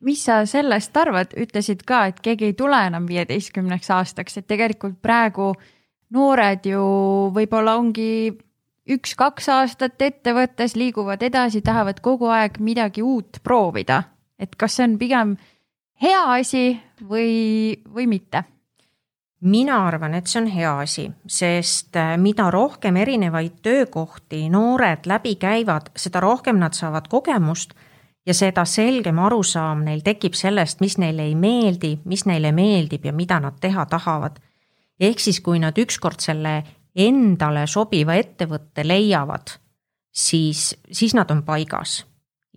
[0.00, 5.02] mis sa sellest arvad, ütlesid ka, et keegi ei tule enam viieteistkümneks aastaks, et tegelikult
[5.02, 5.77] praegu äh,
[6.14, 6.82] noored ju
[7.34, 8.32] võib-olla ongi
[8.88, 14.02] üks-kaks aastat ettevõttes, liiguvad edasi, tahavad kogu aeg midagi uut proovida.
[14.38, 15.36] et kas see on pigem
[16.00, 18.44] hea asi või, või mitte?
[19.40, 25.36] mina arvan, et see on hea asi, sest äh, mida rohkem erinevaid töökohti noored läbi
[25.38, 27.74] käivad, seda rohkem nad saavad kogemust
[28.26, 33.12] ja seda selgem arusaam neil tekib sellest, mis neile ei meeldi, mis neile meeldib ja
[33.12, 34.40] mida nad teha tahavad
[35.00, 36.62] ehk siis, kui nad ükskord selle
[36.98, 39.54] endale sobiva ettevõtte leiavad,
[40.14, 42.04] siis, siis nad on paigas.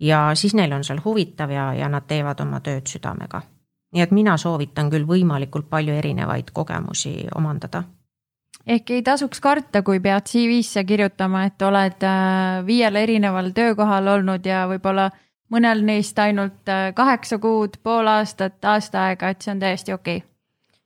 [0.00, 3.42] ja siis neil on seal huvitav ja, ja nad teevad oma tööd südamega.
[3.92, 7.84] nii et mina soovitan küll võimalikult palju erinevaid kogemusi omandada
[8.66, 14.46] ehk ei tasuks karta, kui pead CV-sse kirjutama, et oled äh, viiel erineval töökohal olnud
[14.46, 15.10] ja võib-olla
[15.52, 20.16] mõnel neist ainult äh, kaheksa kuud, pool aastat, aasta aega, et see on täiesti okei
[20.16, 20.31] okay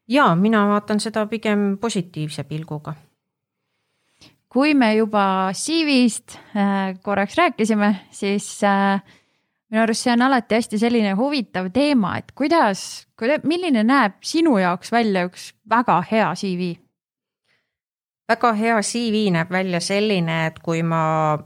[0.09, 2.95] ja mina vaatan seda pigem positiivse pilguga.
[4.49, 9.03] kui me juba CV-st äh, korraks rääkisime, siis äh,
[9.71, 14.57] minu arust see on alati hästi selline huvitav teema, et kuidas, kuidas, milline näeb sinu
[14.59, 16.73] jaoks välja üks väga hea CV?
[18.29, 21.37] väga hea CV näeb välja selline, et kui ma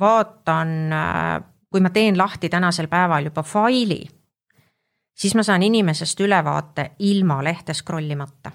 [0.00, 4.04] vaatan, äh, kui ma teen lahti tänasel päeval juba faili
[5.14, 8.50] siis ma saan inimesest ülevaate ilma lehte scroll imata.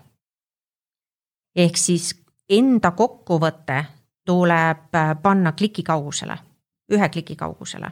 [1.55, 2.11] ehk siis
[2.49, 3.85] enda kokkuvõte
[4.25, 6.37] tuleb panna kliki kaugusele,
[6.91, 7.91] ühe kliki kaugusele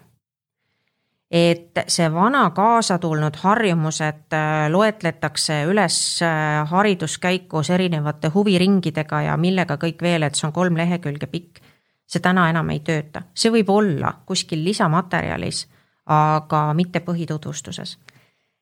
[1.32, 9.76] et see vana kaasa tulnud harjumused äh, loetletakse üles äh, hariduskäikus erinevate huviringidega ja millega
[9.82, 11.60] kõik veel, et see on kolm lehekülge pikk.
[12.08, 15.66] see täna enam ei tööta, see võib olla kuskil lisamaterjalis,
[16.06, 17.98] aga mitte põhitutvustuses.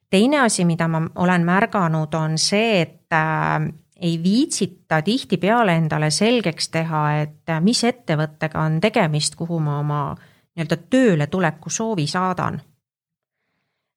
[0.09, 3.67] Teine asi, mida ma olen märganud, on see, et äh,
[4.01, 10.77] ei viitsita tihtipeale endale selgeks teha, et mis ettevõttega on tegemist, kuhu ma oma nii-öelda
[10.89, 12.59] tööle tuleku soovi saadan.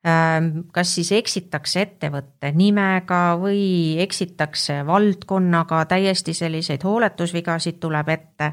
[0.07, 8.53] Ähm, kas siis eksitakse ettevõtte nimega või eksitakse valdkonnaga, täiesti selliseid hooletusvigasid tuleb ette.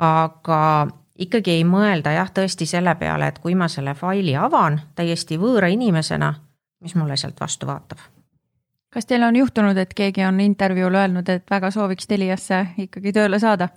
[0.00, 5.36] aga ikkagi ei mõelda jah, tõesti selle peale, et kui ma selle faili avan täiesti
[5.38, 6.34] võõra inimesena,
[6.80, 7.98] mis mulle sealt vastu vaatab
[8.90, 13.38] kas teil on juhtunud, et keegi on intervjuul öelnud, et väga sooviks Teliasse ikkagi tööle
[13.38, 13.68] saada?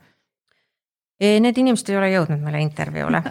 [1.23, 3.21] Need inimesed ei ole jõudnud meile intervjuule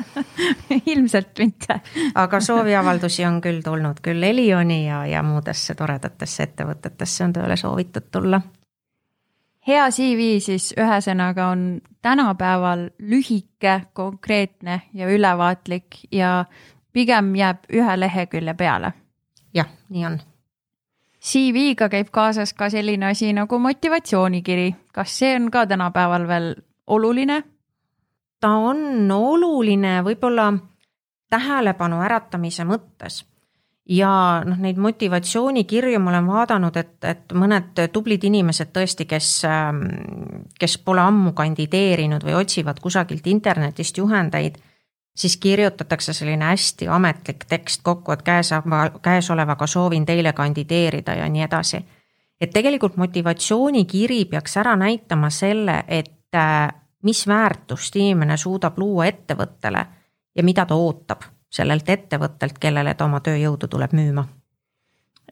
[0.94, 1.80] ilmselt mitte
[2.14, 8.06] aga sooviavaldusi on küll tulnud küll Elioni ja, ja muudesse toredatesse ettevõtetesse on tööle soovitud
[8.14, 8.40] tulla.
[9.66, 16.44] hea CV siis ühesõnaga on tänapäeval lühike, konkreetne ja ülevaatlik ja
[16.92, 18.92] pigem jääb ühe lehekülje peale.
[19.54, 20.20] Jah, nii on.
[21.22, 26.54] CV-ga käib kaasas ka selline asi nagu motivatsioonikiri, kas see on ka tänapäeval veel
[26.86, 27.42] oluline?
[28.40, 30.48] Ta on oluline võib-olla
[31.30, 33.22] tähelepanu äratamise mõttes.
[33.88, 39.80] Ja noh, neid motivatsioonikirju ma olen vaadanud, et, et mõned tublid inimesed tõesti, kes, ähm,
[40.58, 44.60] kes pole ammu kandideerinud või otsivad kusagilt internetist juhendeid,
[45.14, 48.50] siis kirjutatakse selline hästi ametlik tekst kokku, et käes,
[49.02, 51.84] käesolevaga soovin teile kandideerida ja nii edasi.
[52.40, 56.68] et tegelikult motivatsioonikiri peaks ära näitama selle, et äh,
[57.02, 59.86] mis väärtust inimene suudab luua ettevõttele
[60.34, 61.22] ja mida ta ootab
[61.52, 64.24] sellelt ettevõttelt, kellele ta oma tööjõudu tuleb müüma.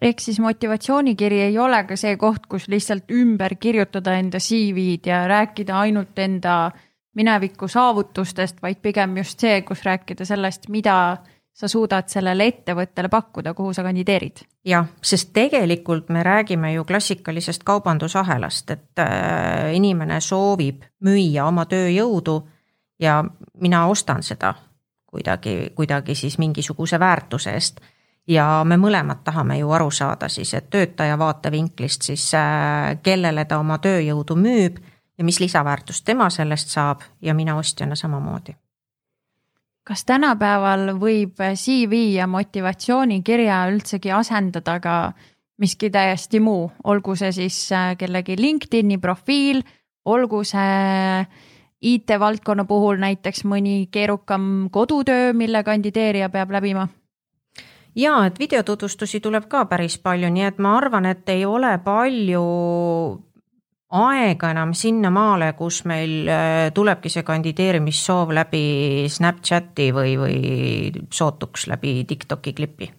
[0.01, 5.27] ehk siis motivatsioonikiri ei ole ka see koht, kus lihtsalt ümber kirjutada enda CV-d ja
[5.29, 6.71] rääkida ainult enda
[7.15, 11.17] mineviku saavutustest, vaid pigem just see, kus rääkida sellest, mida
[11.61, 14.45] sa suudad sellele ettevõttele pakkuda, kuhu sa kandideerid.
[14.65, 22.41] jah, sest tegelikult me räägime ju klassikalisest kaubandusahelast, et äh, inimene soovib müüa oma tööjõudu
[23.01, 23.25] ja
[23.61, 24.55] mina ostan seda
[25.07, 27.81] kuidagi, kuidagi siis mingisuguse väärtuse eest.
[28.29, 33.59] ja me mõlemad tahame ju aru saada siis, et töötaja vaatevinklist siis, äh, kellele ta
[33.59, 34.79] oma tööjõudu müüb
[35.21, 38.57] ja mis lisaväärtust tema sellest saab ja mina ostjana samamoodi
[39.91, 44.97] kas tänapäeval võib CV ja motivatsioonikirja üldsegi asendada ka
[45.61, 49.65] miski täiesti muu, olgu see siis äh, kellegi LinkedIn'i profiil,
[50.05, 51.25] olgu see
[51.81, 56.89] IT-valdkonna puhul näiteks mõni keerukam kodutöö, mille kandideerija peab läbima?
[57.97, 62.45] ja et videotutvustusi tuleb ka päris palju, nii et ma arvan, et ei ole palju
[63.91, 68.63] aega enam sinnamaale, kus meil äh, tulebki see kandideerimissoov läbi
[69.11, 70.39] Snapchati või, või
[71.13, 72.91] sootuks läbi Tiktoki klipi.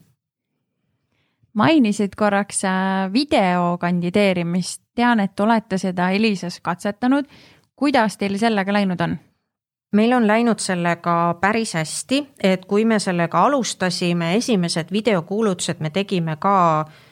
[1.53, 7.25] mainisid korraks äh, video kandideerimist, tean, et olete seda Elisas katsetanud.
[7.75, 9.17] kuidas teil sellega läinud on?
[9.91, 16.35] meil on läinud sellega päris hästi, et kui me sellega alustasime, esimesed videokuulutused me tegime
[16.35, 17.10] ka äh,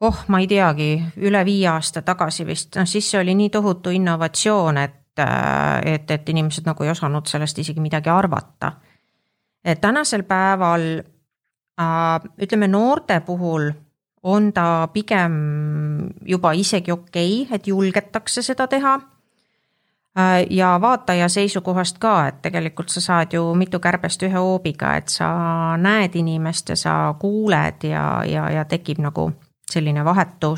[0.00, 3.92] oh, ma ei teagi, üle viie aasta tagasi vist, noh siis see oli nii tohutu
[3.94, 8.72] innovatsioon, et, äh, et, et inimesed nagu ei osanud sellest isegi midagi arvata.
[9.80, 11.02] tänasel päeval
[11.80, 13.70] äh, ütleme noorte puhul
[14.22, 15.32] on ta pigem
[16.24, 18.94] juba isegi okei okay,, et julgetakse seda teha
[20.18, 25.08] äh, ja vaataja seisukohast ka, et tegelikult sa saad ju mitu kärbest ühe hoobiga, et
[25.08, 29.30] sa näed inimest ja sa kuuled ja, ja, ja tekib nagu
[29.70, 30.54] selline vahetu,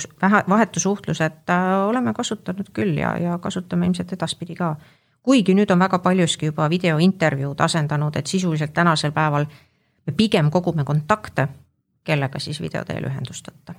[0.48, 4.76] vahetu suhtlus, et äh, oleme kasutanud küll ja, ja kasutame ilmselt edaspidi ka.
[5.22, 9.46] kuigi nüüd on väga paljuski juba videointervjuud asendanud, et sisuliselt tänasel päeval
[10.06, 11.48] me pigem kogume kontakte,
[12.04, 13.74] kellega siis video teel ühendust võtta.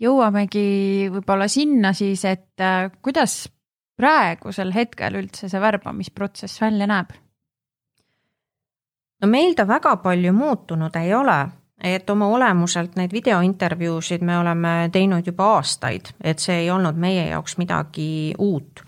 [0.00, 3.48] jõuamegi võib-olla sinna siis, et äh, kuidas
[3.98, 7.12] praegusel hetkel üldse see värbamisprotsess välja näeb?
[9.22, 11.38] no meil ta väga palju muutunud ei ole
[11.84, 17.28] et oma olemuselt neid videointervjuusid me oleme teinud juba aastaid, et see ei olnud meie
[17.28, 18.82] jaoks midagi uut.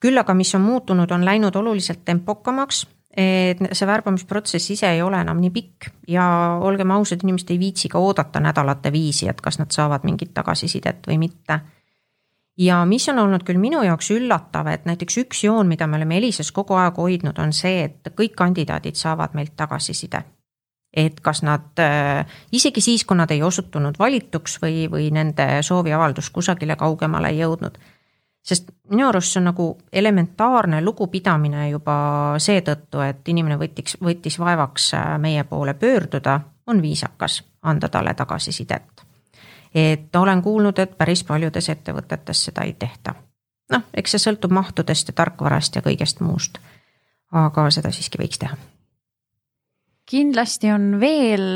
[0.00, 2.84] küll aga, mis on muutunud, on läinud oluliselt tempokamaks,
[3.16, 6.26] et see värbamisprotsess ise ei ole enam nii pikk ja
[6.60, 11.08] olgem ausad, inimesed ei viitsi ka oodata nädalate viisi, et kas nad saavad mingit tagasisidet
[11.08, 11.60] või mitte.
[12.58, 16.16] ja mis on olnud küll minu jaoks üllatav, et näiteks üks joon, mida me oleme
[16.16, 20.22] Elises kogu aeg hoidnud, on see, et kõik kandidaadid saavad meilt tagasiside.
[20.96, 26.30] Et kas nad äh, isegi siis, kui nad ei osutunud valituks või, või nende sooviavaldus
[26.30, 27.78] kusagile kaugemale ei jõudnud.
[28.46, 31.96] sest minu arust see on nagu elementaarne lugupidamine juba
[32.38, 39.06] seetõttu, et inimene võtiks, võttis vaevaks äh, meie poole pöörduda, on viisakas anda talle tagasisidet
[39.76, 43.14] et olen kuulnud, et päris paljudes ettevõtetes seda ei tehta.
[43.72, 46.58] noh, eks see sõltub mahtudest ja tarkvarast ja kõigest muust.
[47.32, 48.56] aga seda siiski võiks teha.
[50.06, 51.46] Kindlasti on veel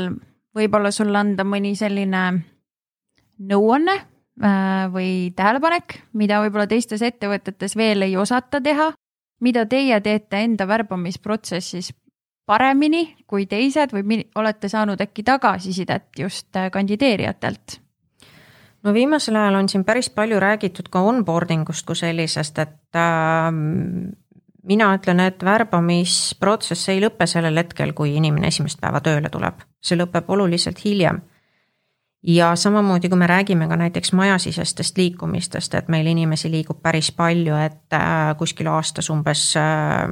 [0.55, 2.23] võib-olla sulle anda mõni selline
[3.51, 8.91] nõuanne äh, või tähelepanek, mida võib-olla teistes ettevõtetes veel ei osata teha,
[9.41, 11.93] mida teie teete enda värbamisprotsessis
[12.45, 17.79] paremini kui teised või olete saanud äkki tagasisidet just äh, kandideerijatelt?
[18.83, 23.49] no viimasel ajal on siin päris palju räägitud ka onboarding ust kui sellisest, et äh,
[24.63, 29.97] mina ütlen, et värbamisprotsess ei lõpe sellel hetkel, kui inimene esimest päeva tööle tuleb, see
[29.99, 31.21] lõpeb oluliselt hiljem.
[32.23, 37.55] ja samamoodi, kui me räägime ka näiteks majasisestest liikumistest, et meil inimesi liigub päris palju,
[37.55, 40.05] et äh, kuskil aastas umbes äh,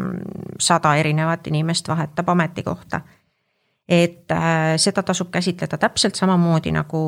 [0.59, 3.01] sada erinevat inimest vahetab ametikohta
[3.89, 6.99] et äh, seda tasub käsitleda täpselt samamoodi nagu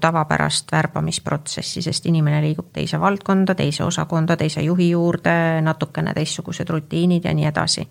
[0.00, 7.26] tavapärast värbamisprotsessi, sest inimene liigub teise valdkonda, teise osakonda, teise juhi juurde, natukene teistsugused rutiinid
[7.26, 7.88] ja nii edasi.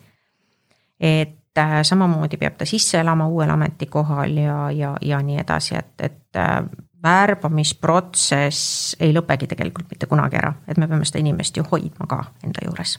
[1.00, 5.94] et äh, samamoodi peab ta sisse elama uuel ametikohal ja, ja, ja nii edasi, et,
[6.00, 6.64] et äh,
[7.04, 12.24] värbamisprotsess ei lõpegi tegelikult mitte kunagi ära, et me peame seda inimest ju hoidma ka
[12.44, 12.98] enda juures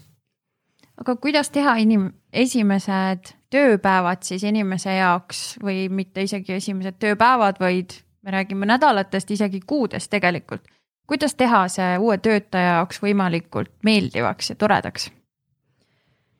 [1.00, 8.00] aga kuidas teha inim-, esimesed tööpäevad siis inimese jaoks või mitte isegi esimesed tööpäevad, vaid
[8.22, 10.62] me räägime nädalatest, isegi kuudest tegelikult.
[11.06, 15.10] kuidas teha see uue töötaja jaoks võimalikult meeldivaks ja toredaks?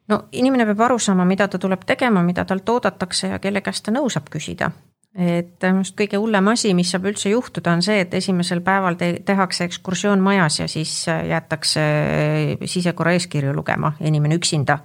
[0.09, 3.85] no inimene peab aru saama, mida ta tuleb tegema, mida talt oodatakse ja kelle käest
[3.85, 4.71] ta nõu saab küsida
[5.19, 8.95] et minu arust kõige hullem asi, mis saab üldse juhtuda, on see, et esimesel päeval
[8.99, 14.79] te tehakse ekskursioon majas ja siis äh, jäetakse äh, sisekorra eeskirju lugema, inimene üksinda.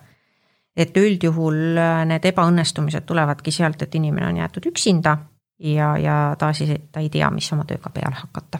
[0.77, 5.17] et üldjuhul äh, need ebaõnnestumised tulevadki sealt, et inimene on jäetud üksinda
[5.59, 8.59] ja, ja ta siis, ta ei tea, mis oma tööga peale hakata.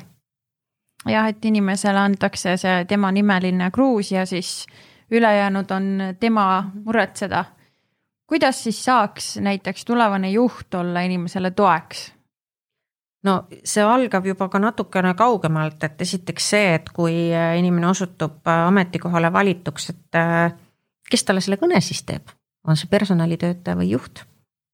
[1.10, 4.66] jah, et inimesele antakse see tema nimeline kruus ja siis
[5.12, 7.46] ülejäänud on tema muretseda
[8.34, 12.08] kuidas siis saaks näiteks tulevane juht olla inimesele toeks?
[13.24, 18.42] no see algab juba ka natukene kaugemalt, et esiteks see, et kui äh, inimene osutub
[18.50, 20.56] äh, ametikohale valituks, et äh,
[21.10, 22.34] kes talle selle kõne siis teeb,
[22.68, 24.26] on see personalitöötaja või juht?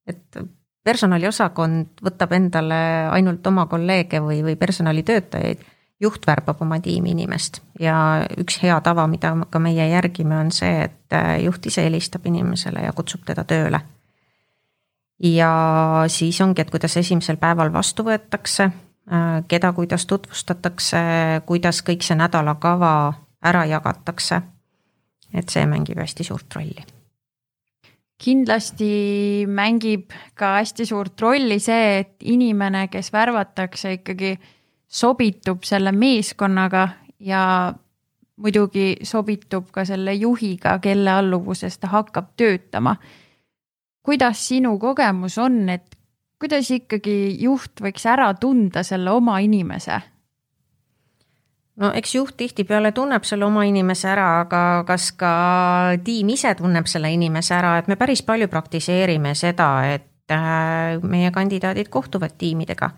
[0.10, 0.40] et
[0.88, 2.80] personaliosakond võtab endale
[3.12, 5.68] ainult oma kolleege või, või personalitöötajaid
[6.00, 10.86] juht värbab oma tiimi inimest ja üks hea tava, mida ka meie järgime, on see,
[10.88, 13.82] et äh, juht ise helistab inimesele ja kutsub teda tööle.
[15.24, 15.54] ja
[16.08, 18.70] siis ongi, et kuidas esimesel päeval vastu võetakse,
[19.12, 21.02] äh, keda, kuidas tutvustatakse,
[21.46, 22.94] kuidas kõik see nädalakava
[23.44, 24.42] ära jagatakse.
[25.34, 26.86] et see mängib hästi suurt rolli
[28.20, 34.34] kindlasti mängib ka hästi suurt rolli see, et inimene, kes värvatakse ikkagi
[34.90, 36.88] sobitub selle meeskonnaga
[37.20, 37.74] ja
[38.40, 42.96] muidugi sobitub ka selle juhiga, kelle alluvuses ta hakkab töötama.
[44.04, 45.96] kuidas sinu kogemus on, et
[46.40, 50.02] kuidas ikkagi juht võiks ära tunda selle oma inimese?
[51.80, 55.34] no eks juht tihtipeale tunneb selle oma inimese ära, aga kas ka
[56.04, 61.32] tiim ise tunneb selle inimese ära, et me päris palju praktiseerime seda, et äh, meie
[61.32, 62.90] kandidaadid kohtuvad tiimidega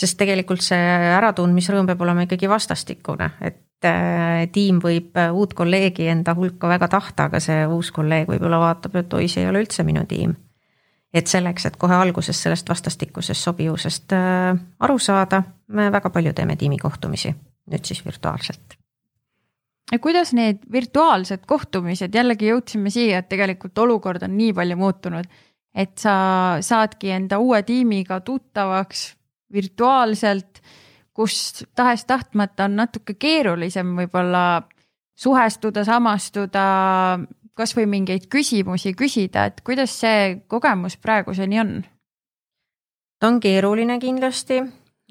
[0.00, 0.78] sest tegelikult see
[1.16, 6.88] äratundmisrõõm peab olema ikkagi vastastikune, et äh, tiim võib äh, uut kolleegi enda hulka väga
[6.92, 10.36] tahta, aga see uus kolleeg võib-olla vaatab, et oi, see ei ole üldse minu tiim.
[11.10, 14.52] et selleks, et kohe alguses sellest vastastikusest sobivusest äh,
[14.86, 17.34] aru saada, me väga palju teeme tiimikohtumisi,
[17.70, 18.78] nüüd siis virtuaalselt
[19.92, 25.26] ja kuidas need virtuaalsed kohtumised, jällegi jõudsime siia, et tegelikult olukord on nii palju muutunud,
[25.74, 26.14] et sa
[26.62, 29.08] saadki enda uue tiimiga tuttavaks
[29.52, 30.60] virtuaalselt,
[31.14, 34.62] kus tahes-tahtmata on natuke keerulisem võib-olla
[35.18, 36.66] suhestuda, samastuda,
[37.54, 41.80] kasvõi mingeid küsimusi küsida, et kuidas see kogemus praeguseni on?
[43.20, 44.62] ta on keeruline kindlasti,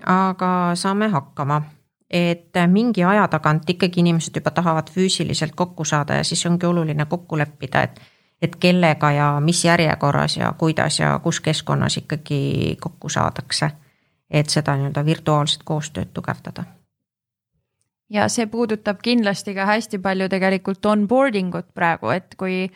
[0.09, 1.61] aga saame hakkama
[2.09, 7.05] et mingi aja tagant ikkagi inimesed juba tahavad füüsiliselt kokku saada ja siis ongi oluline
[7.05, 8.01] kokku leppida, et
[8.41, 13.71] et kellega ja mis järjekorras ja kuidas ja kus keskkonnas ikkagi kokku saadakse
[14.29, 16.63] et seda nii-öelda virtuaalset koostööd tugevdada.
[18.09, 22.69] ja see puudutab kindlasti ka hästi palju tegelikult onboarding ut praegu, et kui,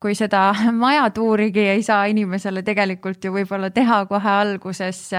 [0.00, 0.52] kui seda
[0.84, 5.10] majatuurigi ei saa inimesele tegelikult ju võib-olla teha kohe alguses.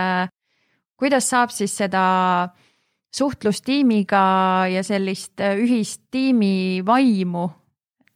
[0.97, 2.49] kuidas saab siis seda
[3.15, 7.49] suhtlust tiimiga ja sellist ühist tiimi vaimu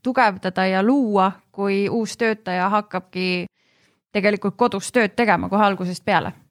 [0.03, 3.45] tugevdada ja luua, kui uus töötaja hakkabki
[4.11, 6.42] tegelikult kodus tööd tegema kohe algusest peale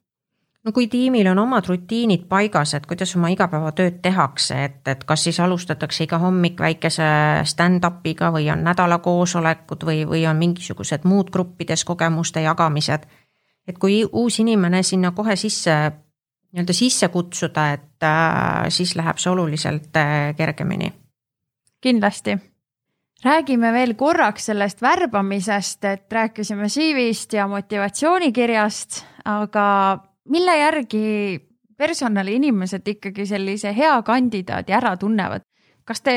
[0.63, 5.25] no kui tiimil on omad rutiinid paigas, et kuidas oma igapäevatööd tehakse, et, et kas
[5.27, 7.07] siis alustatakse iga hommik väikese
[7.49, 13.05] stand-up'iga või on nädalakoosolekud või, või on mingisugused muud gruppides kogemuste jagamised.
[13.67, 15.75] et kui uus inimene sinna kohe sisse,
[16.51, 20.93] nii-öelda sisse kutsuda, et äh, siis läheb see oluliselt äh, kergemini.
[21.81, 22.37] kindlasti
[23.23, 29.99] räägime veel korraks sellest värbamisest, et rääkisime CV-st ja motivatsioonikirjast, aga
[30.29, 31.39] mille järgi
[31.77, 35.47] personaliinimesed ikkagi sellise hea kandidaadi ära tunnevad?
[35.83, 36.13] kas te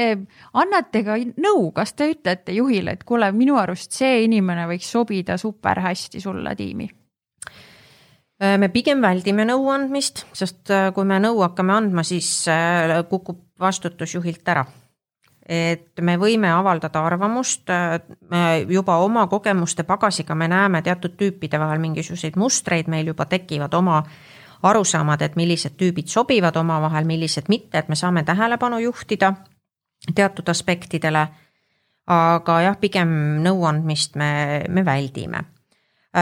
[0.55, 5.35] annate ka nõu, kas te ütlete juhile, et kuule, minu arust see inimene võiks sobida
[5.43, 6.87] super hästi sulle tiimi?
[8.39, 12.95] Äh, me pigem väldime nõu andmist, sest äh, kui me nõu hakkame andma, siis äh,
[13.11, 14.69] kukub vastutus juhilt ära
[15.49, 17.71] et me võime avaldada arvamust,
[18.69, 24.03] juba oma kogemuste pagasiga me näeme teatud tüüpide vahel mingisuguseid mustreid, meil juba tekivad oma
[24.63, 29.33] arusaamad, et millised tüübid sobivad omavahel, millised mitte, et me saame tähelepanu juhtida
[30.15, 31.29] teatud aspektidele.
[32.07, 33.09] aga jah, pigem
[33.43, 35.41] nõuandmist me, me väldime.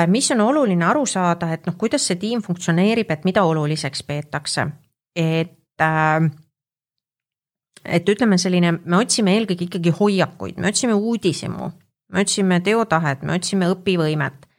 [0.08, 4.66] mis on oluline aru saada, et noh, kuidas see tiim funktsioneerib, et mida oluliseks peetakse,
[5.16, 6.30] et äh,
[7.84, 11.70] et ütleme selline, me otsime eelkõige ikkagi hoiakuid, me otsime uudishimu,
[12.12, 14.50] me otsime teotahet, me otsime õpivõimet.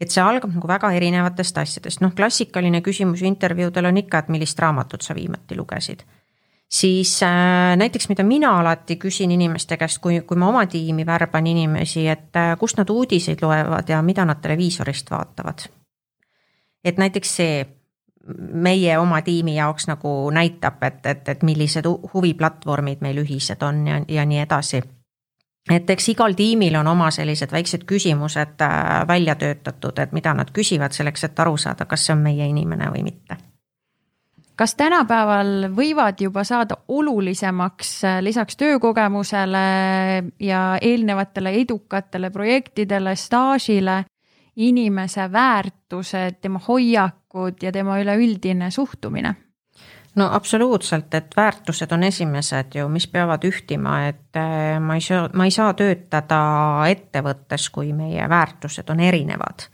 [0.00, 4.58] et see algab nagu väga erinevatest asjadest, noh, klassikaline küsimus intervjuudel on ikka, et millist
[4.60, 6.02] raamatut sa viimati lugesid.
[6.68, 11.46] siis äh, näiteks, mida mina alati küsin inimeste käest, kui, kui ma oma tiimi värban
[11.46, 15.68] inimesi, et äh, kust nad uudiseid loevad ja mida nad televiisorist vaatavad.
[16.84, 17.75] et näiteks see
[18.52, 24.00] meie oma tiimi jaoks nagu näitab, et, et, et millised huviplatvormid meil ühised on ja,
[24.08, 24.82] ja nii edasi.
[25.70, 30.50] et eks igal tiimil on oma sellised väiksed küsimused äh, välja töötatud, et mida nad
[30.52, 33.36] küsivad selleks, et aru saada, kas see on meie inimene või mitte
[34.56, 39.66] kas tänapäeval võivad juba saada olulisemaks äh, lisaks töökogemusele
[40.40, 44.04] ja eelnevatele edukatele projektidele, staažile
[44.56, 49.34] inimese väärtused, tema hoiakud ja tema üleüldine suhtumine?
[50.16, 55.28] no absoluutselt, et väärtused on esimesed ju, mis peavad ühtima, et äh, ma ei saa,
[55.36, 56.38] ma ei saa töötada
[56.88, 59.68] ettevõttes, kui meie väärtused on erinevad.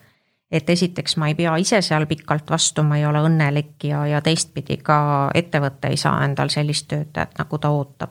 [0.53, 4.21] et esiteks ma ei pea ise seal pikalt vastu, ma ei ole õnnelik ja, ja
[4.21, 8.11] teistpidi ka ettevõte ei saa endal sellist töötajat, nagu ta ootab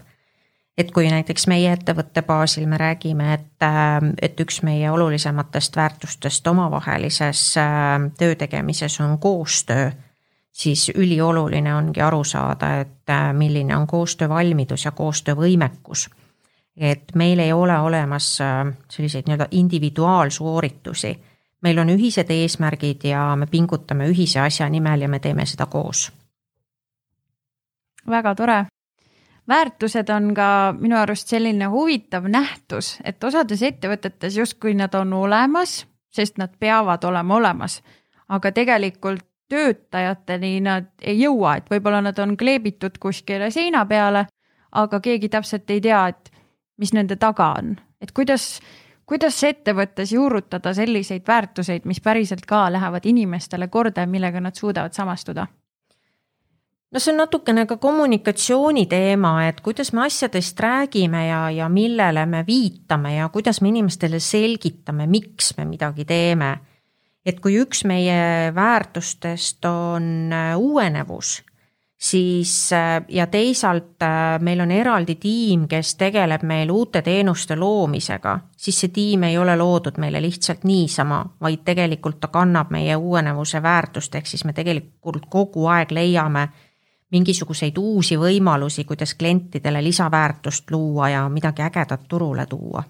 [0.81, 6.47] et kui näiteks meie ettevõtte baasil me räägime, et, äh, et üks meie olulisematest väärtustest
[6.47, 9.91] omavahelises äh, töö tegemises on koostöö,
[10.51, 16.09] siis ülioluline ongi aru saada, et äh, milline on koostöövalmidus ja koostöövõimekus.
[16.77, 18.37] et meil ei ole olemas
[18.89, 21.11] selliseid nii-öelda individuaalsooritusi,
[21.61, 26.11] meil on ühised eesmärgid ja me pingutame ühise asja nimel ja me teeme seda koos.
[28.07, 28.65] väga tore
[29.47, 35.85] väärtused on ka minu arust selline huvitav nähtus, et osades ettevõtetes justkui nad on olemas,
[36.11, 37.81] sest nad peavad olema olemas,
[38.29, 44.25] aga tegelikult töötajateni nad ei jõua, et võib-olla nad on kleebitud kuskile seina peale,
[44.71, 46.31] aga keegi täpselt ei tea, et
[46.79, 48.61] mis nende taga on, et kuidas,
[49.05, 54.95] kuidas ettevõttes juurutada selliseid väärtuseid, mis päriselt ka lähevad inimestele korda ja millega nad suudavad
[54.95, 55.47] samastuda
[56.91, 62.25] no see on natukene ka kommunikatsiooni teema, et kuidas me asjadest räägime ja, ja millele
[62.25, 66.57] me viitame ja kuidas me inimestele selgitame, miks me midagi teeme.
[67.25, 71.43] et kui üks meie väärtustest on äh, uuenevus,
[71.93, 78.39] siis äh, ja teisalt äh, meil on eraldi tiim, kes tegeleb meil uute teenuste loomisega,
[78.57, 83.61] siis see tiim ei ole loodud meile lihtsalt niisama, vaid tegelikult ta kannab meie uuenevuse
[83.61, 86.47] väärtust, ehk siis me tegelikult kogu aeg leiame
[87.11, 92.83] mingisuguseid uusi võimalusi, kuidas klientidele lisaväärtust luua ja midagi ägedat turule tuua.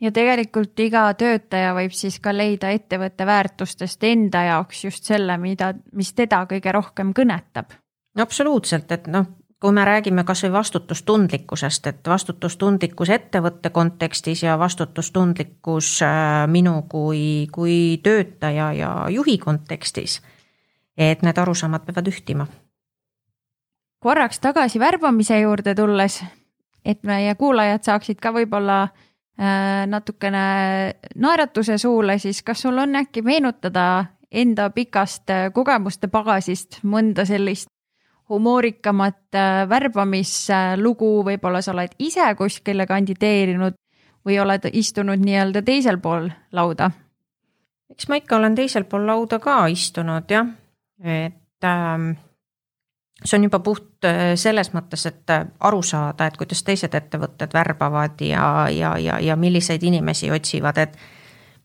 [0.00, 5.74] ja tegelikult iga töötaja võib siis ka leida ettevõtte väärtustest enda jaoks just selle, mida,
[5.92, 7.76] mis teda kõige rohkem kõnetab.
[8.16, 9.26] no absoluutselt, et noh,
[9.60, 18.00] kui me räägime kasvõi vastutustundlikkusest, et vastutustundlikkus ettevõtte kontekstis ja vastutustundlikkus äh, minu kui, kui
[18.02, 20.20] töötaja ja juhi kontekstis,
[20.96, 22.48] et need arusaamad peavad ühtima
[24.00, 26.20] korraks tagasi värbamise juurde tulles,
[26.84, 30.44] et meie kuulajad saaksid ka võib-olla äh, natukene
[31.20, 37.68] naeratuse suule, siis kas sul on äkki meenutada enda pikast äh, kogemuste pagasist mõnda sellist
[38.30, 43.76] humoorikamat äh, värbamislugu, võib-olla sa oled ise kuskile kandideerinud
[44.26, 46.90] või oled istunud nii-öelda teisel pool lauda?
[47.90, 50.46] eks ma ikka olen teisel pool lauda ka istunud jah,
[51.02, 52.12] et ähm,
[53.24, 57.52] see on juba puht äh, selles mõttes, et äh, aru saada, et kuidas teised ettevõtted
[57.54, 60.96] värbavad ja, ja, ja, ja milliseid inimesi otsivad, et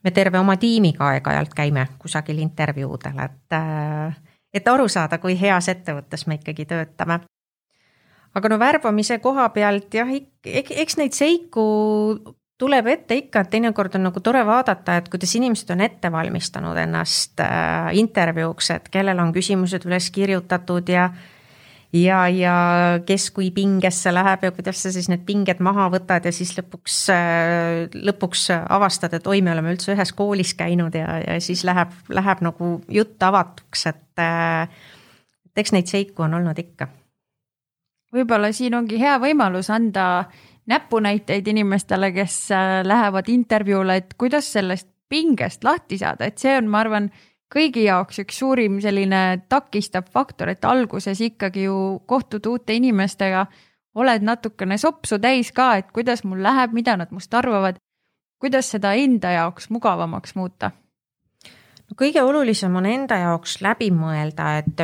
[0.04, 4.16] me terve oma tiimiga aeg-ajalt käime kusagil intervjuudel, et äh,
[4.54, 7.20] et aru saada, kui heas ettevõttes me ikkagi töötame.
[8.36, 10.08] aga no värbamise koha pealt jah,
[10.44, 11.64] eks neid seiku
[12.58, 16.76] tuleb ette ikka, et teinekord on nagu tore vaadata, et kuidas inimesed on ette valmistanud
[16.76, 17.40] ennast
[17.92, 21.10] intervjuuks, et kellel on küsimused üles kirjutatud ja
[22.02, 22.54] ja, ja
[23.06, 26.98] kes kui pingesse läheb ja kuidas sa siis need pinged maha võtad ja siis lõpuks,
[27.14, 31.94] äh, lõpuks avastad, et oi, me oleme üldse ühes koolis käinud ja, ja siis läheb,
[32.12, 34.66] läheb nagu jutt avatuks, et, äh,
[35.50, 36.90] et eks neid seiku on olnud ikka.
[38.16, 40.26] võib-olla siin ongi hea võimalus anda
[40.66, 46.68] näpunäiteid inimestele, kes äh, lähevad intervjuule, et kuidas sellest pingest lahti saada, et see on,
[46.70, 47.10] ma arvan
[47.52, 53.46] kõigi jaoks üks suurim selline takistav faktor, et alguses ikkagi ju kohtud uute inimestega,
[53.96, 57.78] oled natukene sopsu täis ka, et kuidas mul läheb, mida nad must arvavad,
[58.42, 60.72] kuidas seda enda jaoks mugavamaks muuta?
[61.86, 64.82] no kõige olulisem on enda jaoks läbi mõelda, et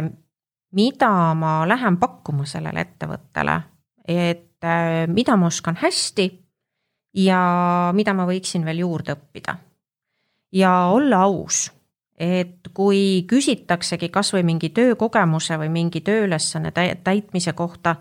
[0.72, 3.58] mida ma lähen pakkuma sellele ettevõttele,
[4.06, 6.30] et äh, mida ma oskan hästi
[7.26, 7.42] ja
[7.92, 9.58] mida ma võiksin veel juurde õppida.
[10.52, 11.66] ja olla aus
[12.22, 16.70] et kui küsitaksegi kasvõi mingi töökogemuse või mingi tööülesanne
[17.04, 17.96] täitmise kohta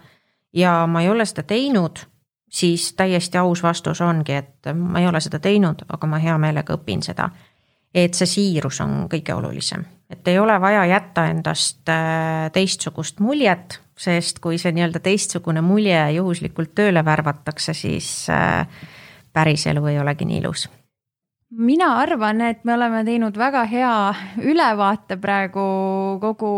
[0.54, 2.04] ja ma ei ole seda teinud,
[2.52, 6.78] siis täiesti aus vastus ongi, et ma ei ole seda teinud, aga ma hea meelega
[6.78, 7.30] õpin seda.
[7.94, 13.82] et see siirus on kõige olulisem, et ei ole vaja jätta endast äh, teistsugust muljet,
[13.98, 18.68] sest kui see nii-öelda teistsugune mulje juhuslikult tööle värvatakse, siis äh,
[19.34, 20.70] päris elu ei olegi nii ilus
[21.52, 23.96] mina arvan, et me oleme teinud väga hea
[24.44, 25.64] ülevaate praegu
[26.22, 26.54] kogu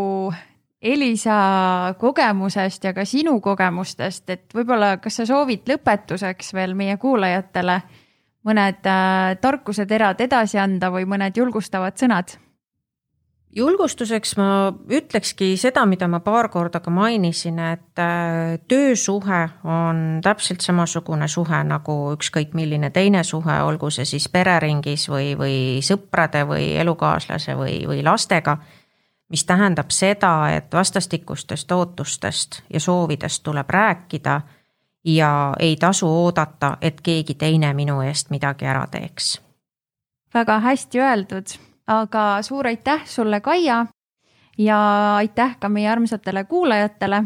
[0.84, 7.78] Elisa kogemusest ja ka sinu kogemustest, et võib-olla, kas sa soovid lõpetuseks veel meie kuulajatele
[8.44, 12.36] mõned äh, tarkuseterad edasi anda või mõned julgustavad sõnad?
[13.56, 14.48] Julgustuseks ma
[14.90, 21.60] ütlekski seda, mida ma paar korda ka mainisin, et äh, töösuhe on täpselt samasugune suhe
[21.66, 27.84] nagu ükskõik milline teine suhe, olgu see siis pereringis või, või sõprade või elukaaslase või,
[27.88, 28.58] või lastega.
[29.28, 34.40] mis tähendab seda, et vastastikustest ootustest ja soovidest tuleb rääkida
[35.04, 39.40] ja ei tasu oodata, et keegi teine minu eest midagi ära teeks.
[40.34, 43.86] väga hästi öeldud aga suur aitäh sulle, Kaia.
[44.58, 47.24] ja aitäh ka meie armsatele kuulajatele.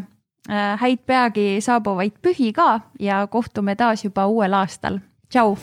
[0.50, 4.98] Äh, häid peagi saabuvaid pühi ka ja kohtume taas juba uuel aastal.
[5.28, 5.56] tšau